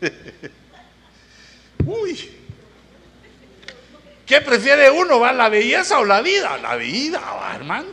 [1.84, 2.36] Uy.
[4.26, 5.32] ¿Qué prefiere uno, va?
[5.32, 6.56] ¿La belleza o la vida?
[6.58, 7.88] La vida, va, hermano.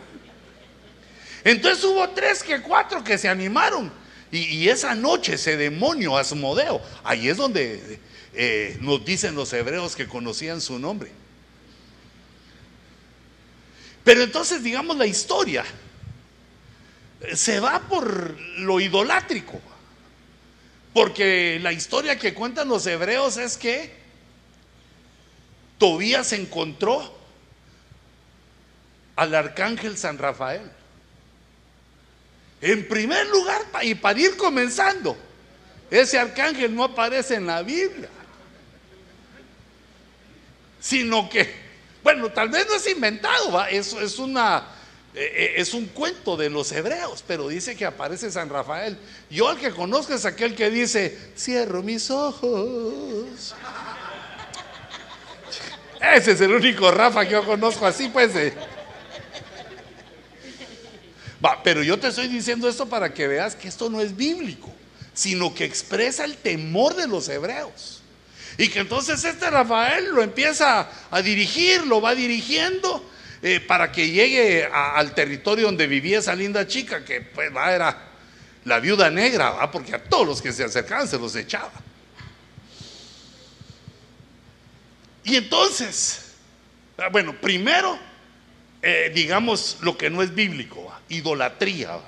[1.48, 3.90] Entonces hubo tres que cuatro que se animaron.
[4.30, 8.02] Y, esa noche ese demonio Asmodeo, ahí es donde
[8.34, 11.10] eh, nos dicen los hebreos que conocían su nombre.
[14.04, 15.64] Pero entonces, digamos, la historia
[17.22, 19.62] eh, se va por lo idolátrico.
[20.94, 23.96] Porque la historia que cuentan los hebreos es que
[25.78, 27.18] Tobías encontró
[29.16, 30.72] al arcángel San Rafael.
[32.62, 35.16] En primer lugar, y para ir comenzando,
[35.92, 38.10] ese arcángel no aparece en la Biblia,
[40.80, 41.54] sino que,
[42.04, 43.64] bueno, tal vez no es inventado.
[43.66, 44.66] Es, una,
[45.14, 48.98] eh, eh, es un cuento de los hebreos, pero dice que aparece San Rafael.
[49.30, 53.54] Yo al que conozco es aquel que dice, cierro mis ojos.
[56.02, 58.32] Ese es el único Rafa que yo conozco así, pues.
[61.64, 64.74] Pero yo te estoy diciendo esto para que veas que esto no es bíblico,
[65.14, 68.02] sino que expresa el temor de los hebreos.
[68.58, 73.08] Y que entonces este Rafael lo empieza a dirigir, lo va dirigiendo
[73.44, 78.08] eh, para que llegue al territorio donde vivía esa linda chica, que pues va, era
[78.66, 79.72] la viuda negra, ¿va?
[79.72, 81.72] porque a todos los que se acercaban se los echaba.
[85.24, 86.32] Y entonces,
[86.98, 88.00] ah, bueno, primero,
[88.90, 92.00] eh, digamos lo que no es bíblico, idolatría,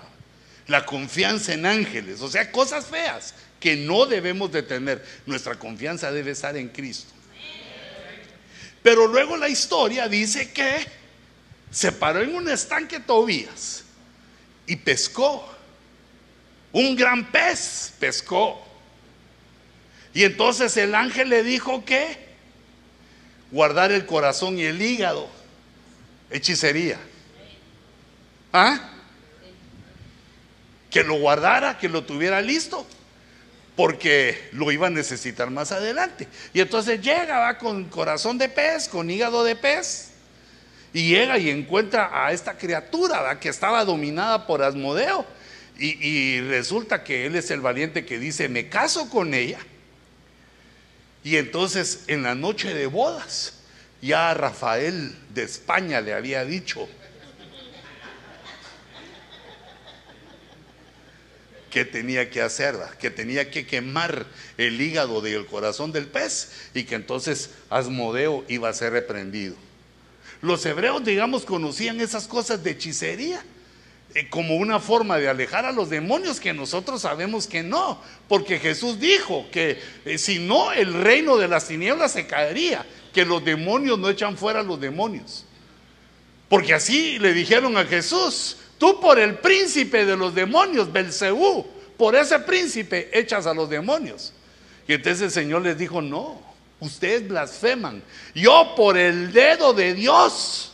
[0.67, 5.05] la confianza en ángeles, o sea, cosas feas que no debemos de tener.
[5.25, 7.11] Nuestra confianza debe estar en Cristo.
[8.81, 10.87] Pero luego la historia dice que
[11.69, 13.83] se paró en un estanque Tobías
[14.65, 15.53] y pescó.
[16.71, 18.65] Un gran pez pescó.
[20.13, 22.29] Y entonces el ángel le dijo que
[23.51, 25.38] guardar el corazón y el hígado,
[26.29, 26.97] hechicería.
[28.51, 28.79] ¿Ah?
[30.89, 32.85] Que lo guardara, que lo tuviera listo,
[33.75, 36.27] porque lo iba a necesitar más adelante.
[36.53, 40.11] Y entonces llega, va con corazón de pez, con hígado de pez,
[40.91, 45.25] y llega y encuentra a esta criatura que estaba dominada por Asmodeo.
[45.77, 49.59] Y resulta que él es el valiente que dice, me caso con ella.
[51.23, 53.58] Y entonces en la noche de bodas,
[54.01, 56.87] ya Rafael de España le había dicho
[61.69, 64.25] que tenía que hacer, que tenía que quemar
[64.57, 69.55] el hígado del corazón del pez y que entonces Asmodeo iba a ser reprendido.
[70.41, 73.43] Los hebreos, digamos, conocían esas cosas de hechicería
[74.15, 78.57] eh, como una forma de alejar a los demonios que nosotros sabemos que no, porque
[78.57, 83.43] Jesús dijo que eh, si no el reino de las tinieblas se caería que los
[83.43, 85.45] demonios no echan fuera a los demonios.
[86.47, 91.65] Porque así le dijeron a Jesús, tú por el príncipe de los demonios, Belcebú,
[91.97, 94.33] por ese príncipe echas a los demonios.
[94.87, 96.41] Y entonces el Señor les dijo, no,
[96.79, 98.01] ustedes blasfeman.
[98.33, 100.71] Yo por el dedo de Dios,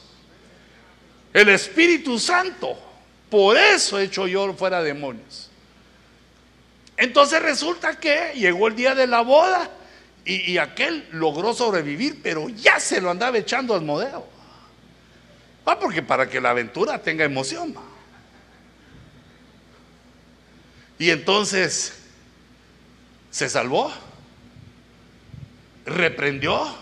[1.33, 2.77] el Espíritu Santo,
[3.29, 5.49] por eso echo yo fuera demonios.
[6.95, 9.69] Entonces resulta que llegó el día de la boda
[10.25, 14.25] y, aquel logró sobrevivir, pero ya se lo andaba echando al modelo.
[15.65, 17.75] Ah, porque para que la aventura tenga emoción.
[20.97, 21.99] Y entonces
[23.29, 23.91] se salvó,
[25.85, 26.75] reprendió.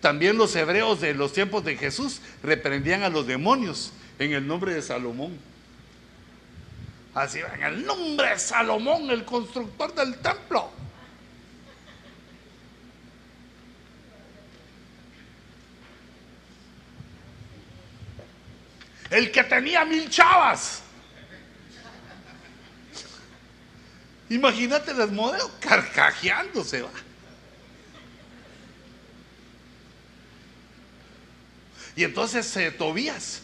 [0.00, 4.74] También los hebreos de los tiempos de Jesús reprendían a los demonios en el nombre
[4.74, 5.36] de Salomón.
[7.14, 10.70] Así, en el nombre de Salomón, el constructor del templo.
[19.12, 20.80] El que tenía mil chavas.
[24.30, 26.90] Imagínate las modelos carcajeándose, va.
[31.94, 33.42] Y entonces eh, Tobías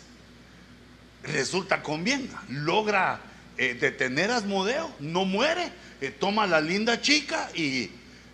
[1.23, 3.20] resulta con bien, logra
[3.59, 5.70] eh, detener a Asmodeo, no muere,
[6.01, 7.90] eh, toma a la linda chica y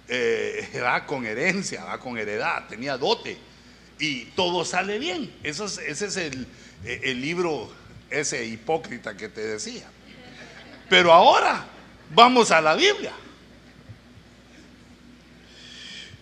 [0.80, 3.53] va con herencia, va con heredad, tenía dote
[3.98, 5.32] y todo sale bien.
[5.42, 6.46] Eso ese es el,
[6.84, 7.72] eh, el libro
[8.10, 9.86] ese hipócrita que te decía.
[10.88, 11.66] Pero ahora
[12.14, 13.12] vamos a la Biblia.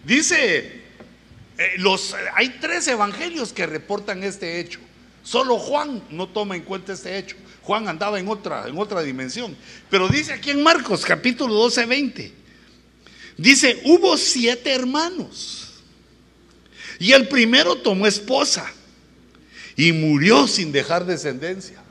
[0.05, 0.83] Dice,
[1.59, 4.81] eh, los, hay tres evangelios que reportan este hecho.
[5.23, 7.37] Solo Juan no toma en cuenta este hecho.
[7.63, 9.57] Juan andaba en otra, en otra dimensión.
[9.89, 12.33] Pero dice aquí en Marcos capítulo 12, 20.
[13.37, 15.72] Dice, hubo siete hermanos.
[16.99, 18.71] Y el primero tomó esposa
[19.77, 21.83] y murió sin dejar descendencia.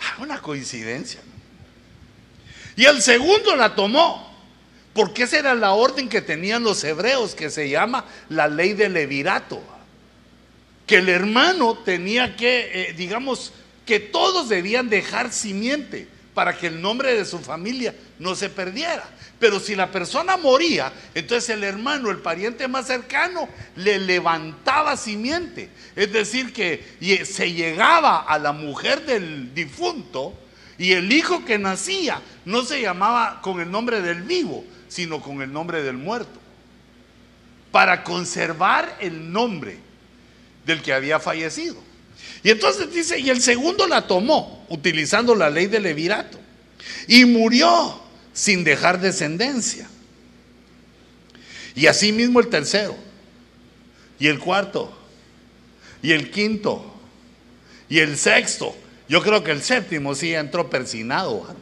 [0.00, 1.20] Ah, una coincidencia.
[2.76, 4.34] Y el segundo la tomó,
[4.92, 8.92] porque esa era la orden que tenían los hebreos, que se llama la ley del
[8.92, 9.62] levirato.
[10.86, 13.52] Que el hermano tenía que, eh, digamos,
[13.84, 19.08] que todos debían dejar simiente para que el nombre de su familia no se perdiera.
[19.38, 25.68] Pero si la persona moría, entonces el hermano, el pariente más cercano, le levantaba simiente.
[25.94, 30.32] Es decir, que se llegaba a la mujer del difunto
[30.78, 35.42] y el hijo que nacía no se llamaba con el nombre del vivo, sino con
[35.42, 36.40] el nombre del muerto.
[37.70, 39.78] Para conservar el nombre
[40.64, 41.76] del que había fallecido.
[42.42, 46.38] Y entonces dice, y el segundo la tomó, utilizando la ley del levirato,
[47.06, 48.05] y murió
[48.36, 49.88] sin dejar descendencia.
[51.74, 52.94] Y así mismo el tercero,
[54.18, 54.94] y el cuarto,
[56.02, 56.94] y el quinto,
[57.88, 58.76] y el sexto.
[59.08, 61.56] Yo creo que el séptimo sí entró persinado,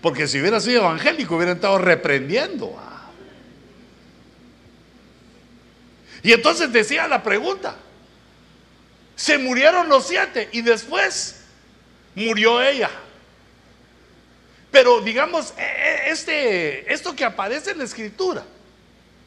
[0.00, 2.74] Porque si hubiera sido evangélico, hubiera estado reprendiendo.
[2.78, 3.10] ah.
[6.22, 7.76] Y entonces decía la pregunta,
[9.16, 11.35] se murieron los siete y después
[12.16, 12.90] murió ella.
[14.72, 18.44] Pero digamos, e- e- este, esto que aparece en la escritura,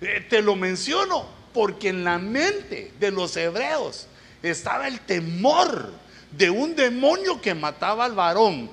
[0.02, 4.08] eh, te lo menciono porque en la mente de los hebreos
[4.44, 5.92] estaba el temor
[6.32, 8.70] de un demonio que mataba al varón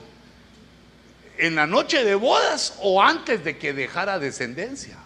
[1.39, 4.99] en la noche de bodas o antes de que dejara descendencia.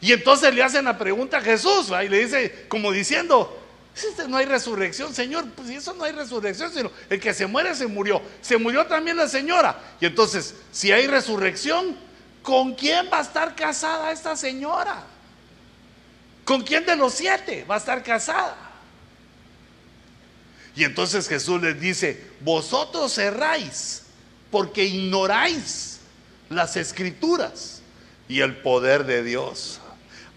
[0.00, 2.04] Y entonces le hacen la pregunta a Jesús, ¿va?
[2.04, 3.65] y le dice, como diciendo, "Si este
[4.28, 7.86] no hay resurrección, Señor, pues eso no hay resurrección, sino el que se muere se
[7.86, 8.20] murió.
[8.42, 9.78] Se murió también la señora.
[10.00, 11.96] Y entonces, si hay resurrección,
[12.42, 15.04] ¿con quién va a estar casada esta señora?
[16.44, 18.56] ¿Con quién de los siete va a estar casada?
[20.76, 24.02] Y entonces Jesús les dice, vosotros erráis
[24.50, 26.00] porque ignoráis
[26.50, 27.80] las escrituras
[28.28, 29.80] y el poder de Dios.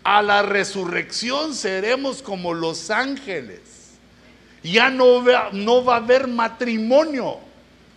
[0.04, 3.60] A la resurrección seremos como los ángeles.
[4.64, 7.40] Ya no va, no va a haber matrimonio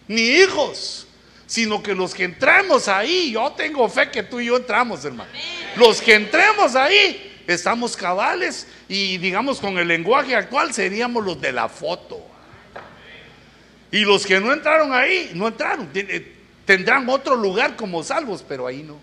[0.08, 1.06] ni hijos,
[1.46, 5.30] sino que los que entremos ahí, yo tengo fe que tú y yo entramos, hermano.
[5.76, 11.52] Los que entremos ahí, estamos cabales y digamos con el lenguaje actual seríamos los de
[11.52, 12.24] la foto.
[13.90, 15.90] Y los que no entraron ahí, no entraron.
[15.94, 16.32] Eh,
[16.64, 18.96] Tendrán otro lugar como salvos, pero ahí no.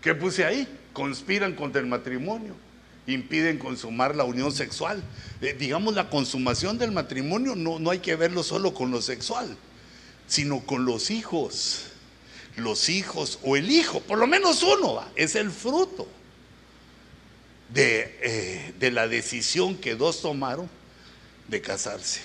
[0.00, 0.66] ¿Qué puse ahí?
[0.92, 2.56] Conspiran contra el matrimonio,
[3.06, 5.02] impiden consumar la unión sexual.
[5.40, 9.56] Eh, digamos, la consumación del matrimonio no, no hay que verlo solo con lo sexual,
[10.26, 11.86] sino con los hijos.
[12.56, 16.08] Los hijos o el hijo, por lo menos uno, es el fruto
[17.68, 20.68] de, eh, de la decisión que dos tomaron
[21.48, 22.20] de casarse.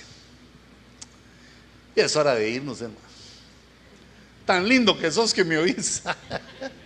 [1.96, 3.00] Y es hora de irnos, hermano.
[4.46, 6.04] Tan lindo que sos que me oís.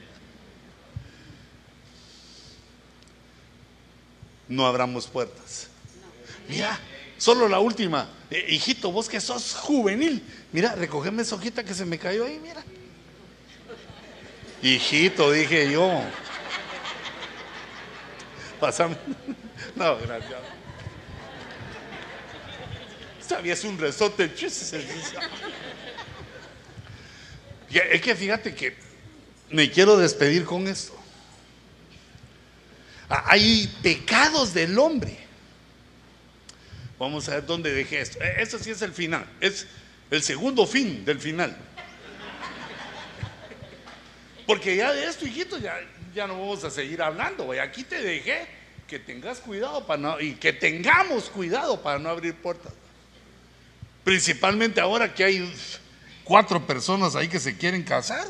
[4.49, 5.67] no abramos puertas.
[6.49, 6.77] Mira,
[7.17, 8.09] solo la última.
[8.29, 10.21] Eh, hijito, vos que sos juvenil,
[10.51, 12.63] mira, recogeme esa hojita que se me cayó ahí, mira.
[14.61, 16.01] Hijito, dije yo.
[18.59, 18.97] Pásame.
[19.75, 20.39] No, gracias.
[23.25, 24.29] Sabías un resorte.
[27.69, 28.75] Es que fíjate que
[29.51, 30.98] me quiero despedir con esto.
[33.09, 35.17] Ah, Hay pecados del hombre.
[36.99, 38.21] Vamos a ver dónde dejé esto.
[38.21, 39.25] Eh, Eso sí es el final.
[39.39, 39.67] Es
[40.11, 41.55] el segundo fin del final.
[44.45, 45.79] Porque ya de esto, hijito, ya,
[46.13, 47.51] ya no vamos a seguir hablando.
[47.61, 48.47] Aquí te dejé
[48.87, 52.73] que tengas cuidado para no, y que tengamos cuidado para no abrir puertas.
[54.03, 55.53] Principalmente ahora que hay
[56.23, 58.27] cuatro personas ahí que se quieren casar.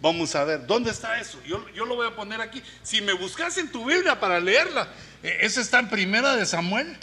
[0.00, 1.38] Vamos a ver, ¿dónde está eso?
[1.44, 2.62] Yo, yo lo voy a poner aquí.
[2.82, 4.88] Si me buscas en tu Biblia para leerla,
[5.22, 6.96] eh, esa está en Primera de Samuel,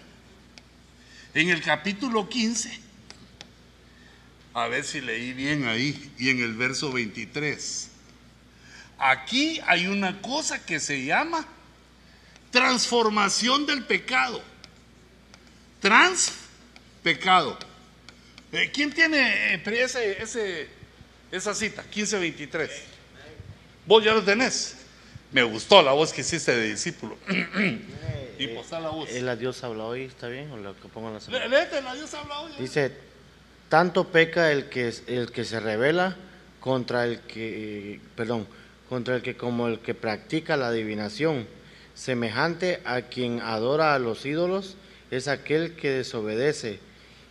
[1.33, 2.79] en el capítulo 15.
[4.55, 7.91] A ver si leí bien ahí, y en el verso 23.
[8.97, 11.45] Aquí hay una cosa que se llama
[12.49, 14.41] transformación del pecado.
[15.79, 16.33] Trans
[17.03, 17.59] pecado.
[18.51, 20.69] Eh, ¿Quién tiene eh, ese,
[21.31, 21.83] esa cita?
[21.83, 22.69] 1523.
[23.85, 24.75] ¿Vos ya lo tenés?
[25.31, 27.17] Me gustó la voz que hiciste de discípulo.
[28.39, 29.09] y posá la voz.
[29.09, 30.03] ¿El adiós habla hoy?
[30.03, 30.51] ¿Está bien?
[30.51, 31.47] ¿O lo que pongo en la semana?
[31.95, 32.51] Dios habla hoy.
[32.59, 32.91] Dice,
[33.69, 36.15] tanto peca el que, el que se revela
[36.59, 38.47] contra el que, perdón,
[38.89, 41.47] contra el que como el que practica la adivinación,
[41.93, 44.75] semejante a quien adora a los ídolos,
[45.11, 46.79] es aquel que desobedece.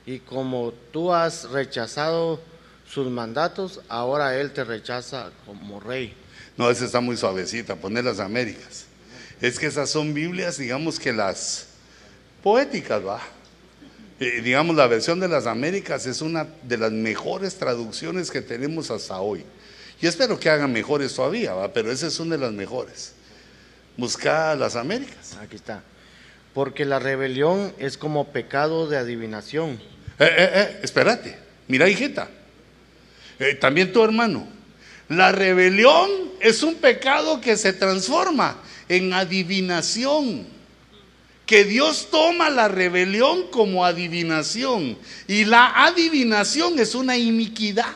[0.04, 2.40] Y como tú has rechazado
[2.88, 6.14] sus mandatos, ahora él te rechaza como rey.
[6.56, 8.86] No, esa está muy suavecita, poner las Américas.
[9.40, 11.66] Es que esas son Biblias, digamos que las
[12.42, 13.20] poéticas, va.
[14.18, 18.90] Eh, digamos, la versión de las Américas es una de las mejores traducciones que tenemos
[18.90, 19.44] hasta hoy.
[20.00, 23.12] Y espero que hagan mejores todavía, va, pero esa es una de las mejores.
[23.96, 25.36] Busca las Américas.
[25.40, 25.82] Aquí está.
[26.54, 29.72] Porque la rebelión es como pecado de adivinación.
[30.18, 31.38] Eh, eh, eh, espérate,
[31.68, 32.28] mira, hijita.
[33.38, 34.46] Eh, también tu hermano.
[35.08, 36.10] La rebelión
[36.40, 38.56] es un pecado que se transforma
[38.88, 40.46] en adivinación.
[41.44, 44.98] Que Dios toma la rebelión como adivinación.
[45.28, 47.92] Y la adivinación es una iniquidad.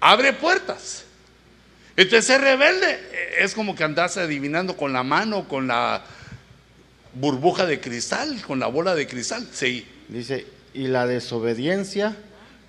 [0.00, 1.04] Abre puertas.
[1.96, 6.04] Entonces ser rebelde eh, es como que andas adivinando con la mano, con la
[7.14, 9.48] burbuja de cristal, con la bola de cristal.
[9.52, 9.86] Sí.
[10.08, 12.16] Dice, y la desobediencia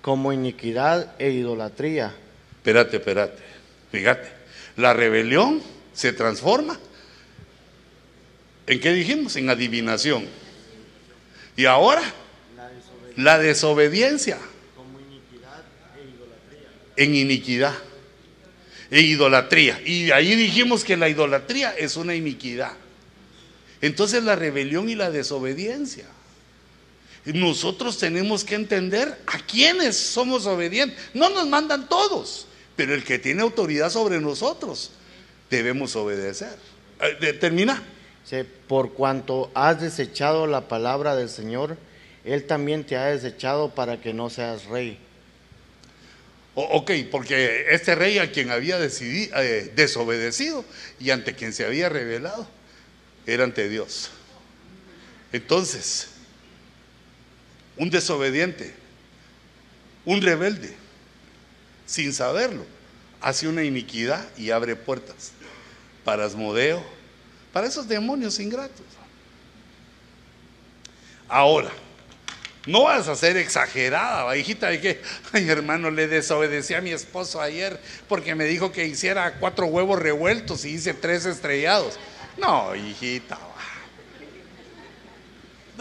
[0.02, 2.14] como iniquidad e idolatría.
[2.56, 3.42] Espérate, espérate.
[3.90, 4.28] Fíjate.
[4.76, 5.62] La rebelión
[5.92, 6.78] se transforma.
[8.66, 9.36] ¿En qué dijimos?
[9.36, 10.26] En adivinación.
[11.56, 12.02] Y ahora,
[13.16, 14.38] la desobediencia
[16.96, 17.74] en iniquidad
[18.90, 19.80] e idolatría.
[19.84, 22.72] Y ahí dijimos que la idolatría es una iniquidad.
[23.80, 26.04] Entonces la rebelión y la desobediencia.
[27.24, 30.98] Nosotros tenemos que entender a quiénes somos obedientes.
[31.12, 34.92] No nos mandan todos, pero el que tiene autoridad sobre nosotros
[35.50, 36.56] debemos obedecer.
[37.00, 37.82] Eh, termina.
[38.68, 41.76] Por cuanto has desechado la palabra del Señor,
[42.24, 44.98] Él también te ha desechado para que no seas rey.
[46.54, 50.64] ok, porque este rey a quien había decidido, eh, desobedecido
[51.00, 52.46] y ante quien se había revelado
[53.26, 54.10] era ante Dios.
[55.32, 56.08] Entonces,
[57.80, 58.74] un desobediente,
[60.04, 60.76] un rebelde,
[61.86, 62.66] sin saberlo,
[63.22, 65.32] hace una iniquidad y abre puertas
[66.04, 66.84] para Asmodeo,
[67.54, 68.84] para esos demonios ingratos.
[71.26, 71.70] Ahora,
[72.66, 75.02] no vas a ser exagerada, hijita, de que,
[75.32, 77.80] ay hermano, le desobedecí a mi esposo ayer
[78.10, 81.98] porque me dijo que hiciera cuatro huevos revueltos y hice tres estrellados.
[82.36, 83.38] No, hijita.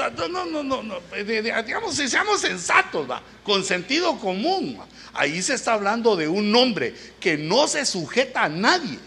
[0.08, 1.02] No, no, no, no, no.
[1.26, 3.22] digamos, si seamos sensatos, ¿va?
[3.44, 4.80] con sentido común.
[5.14, 8.98] Ahí se está hablando de un hombre que no se sujeta a nadie,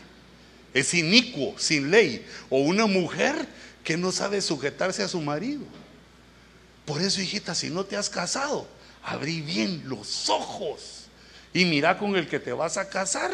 [0.74, 3.34] es inicuo, sin ley, o una mujer
[3.82, 5.62] que no sabe sujetarse a su marido.
[6.84, 8.66] Por eso, hijita, si no te has casado,
[9.02, 11.06] abrí bien los ojos
[11.54, 13.32] y mira con el que te vas a casar,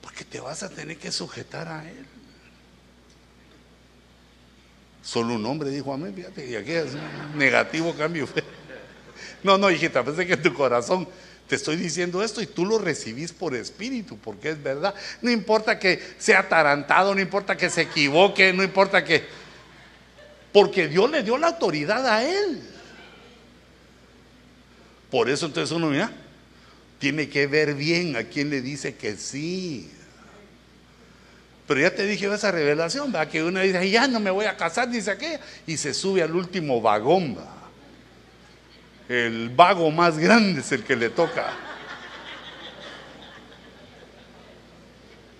[0.00, 2.06] porque te vas a tener que sujetar a él.
[5.02, 8.28] Solo un hombre dijo amén, fíjate, y aquí es un negativo cambio.
[9.42, 11.08] No, no, hijita, pensé que en tu corazón
[11.48, 14.94] te estoy diciendo esto y tú lo recibís por espíritu, porque es verdad.
[15.20, 19.24] No importa que sea atarantado, no importa que se equivoque, no importa que...
[20.52, 22.62] Porque Dios le dio la autoridad a él.
[25.10, 26.12] Por eso entonces uno, mira,
[27.00, 29.90] tiene que ver bien a quién le dice que sí.
[31.70, 33.28] Pero ya te dije esa revelación, ¿va?
[33.28, 35.38] que uno dice, ya no me voy a casar, dice aquella,
[35.68, 37.36] y se sube al último vagón.
[37.38, 37.46] ¿va?
[39.08, 41.52] El vago más grande es el que le toca.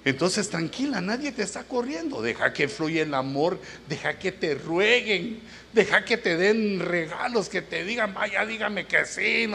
[0.05, 2.23] Entonces tranquila, nadie te está corriendo.
[2.23, 5.40] Deja que fluya el amor, deja que te rueguen,
[5.73, 9.51] deja que te den regalos, que te digan, vaya, dígame que sí.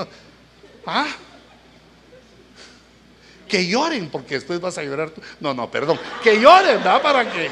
[0.86, 1.08] ¿Ah?
[3.56, 5.22] Que lloren, porque después vas a llorar tú.
[5.40, 5.98] No, no, perdón.
[6.22, 7.02] Que lloren, ¿verdad?
[7.02, 7.50] Para que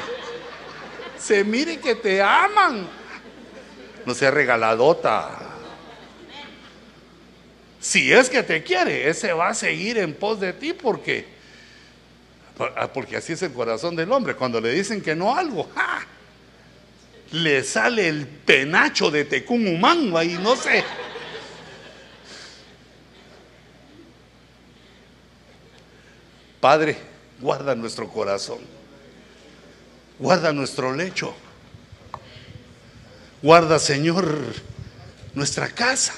[1.18, 2.86] se mire que te aman.
[4.04, 5.30] No sea regaladota.
[7.80, 11.26] Si es que te quiere, ese va a seguir en pos de ti porque,
[12.92, 14.36] porque así es el corazón del hombre.
[14.36, 15.70] Cuando le dicen que no algo,
[17.30, 20.84] le sale el penacho de tecún humano y no sé.
[26.64, 26.96] Padre,
[27.42, 28.60] guarda nuestro corazón,
[30.18, 31.34] guarda nuestro lecho,
[33.42, 34.38] guarda, Señor,
[35.34, 36.14] nuestra casa,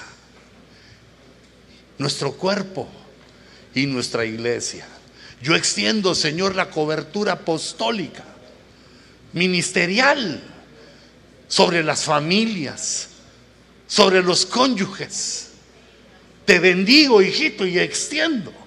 [1.98, 2.86] nuestro cuerpo
[3.74, 4.86] y nuestra iglesia.
[5.42, 8.22] Yo extiendo, Señor, la cobertura apostólica,
[9.32, 10.40] ministerial,
[11.48, 13.08] sobre las familias,
[13.88, 15.48] sobre los cónyuges.
[16.44, 18.65] Te bendigo, hijito, y extiendo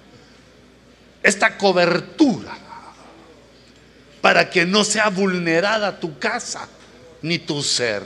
[1.22, 2.56] esta cobertura
[4.20, 6.68] para que no sea vulnerada tu casa
[7.22, 8.02] ni tu ser.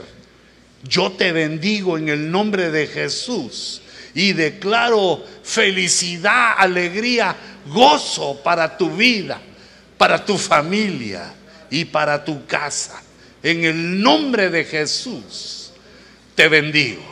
[0.83, 3.81] Yo te bendigo en el nombre de Jesús
[4.13, 7.35] y declaro felicidad, alegría,
[7.67, 9.41] gozo para tu vida,
[9.97, 11.33] para tu familia
[11.69, 13.01] y para tu casa.
[13.41, 15.71] En el nombre de Jesús
[16.35, 17.03] te bendigo.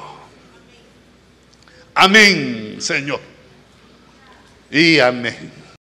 [1.96, 3.22] Amén, Señor.
[4.72, 5.63] Y amén.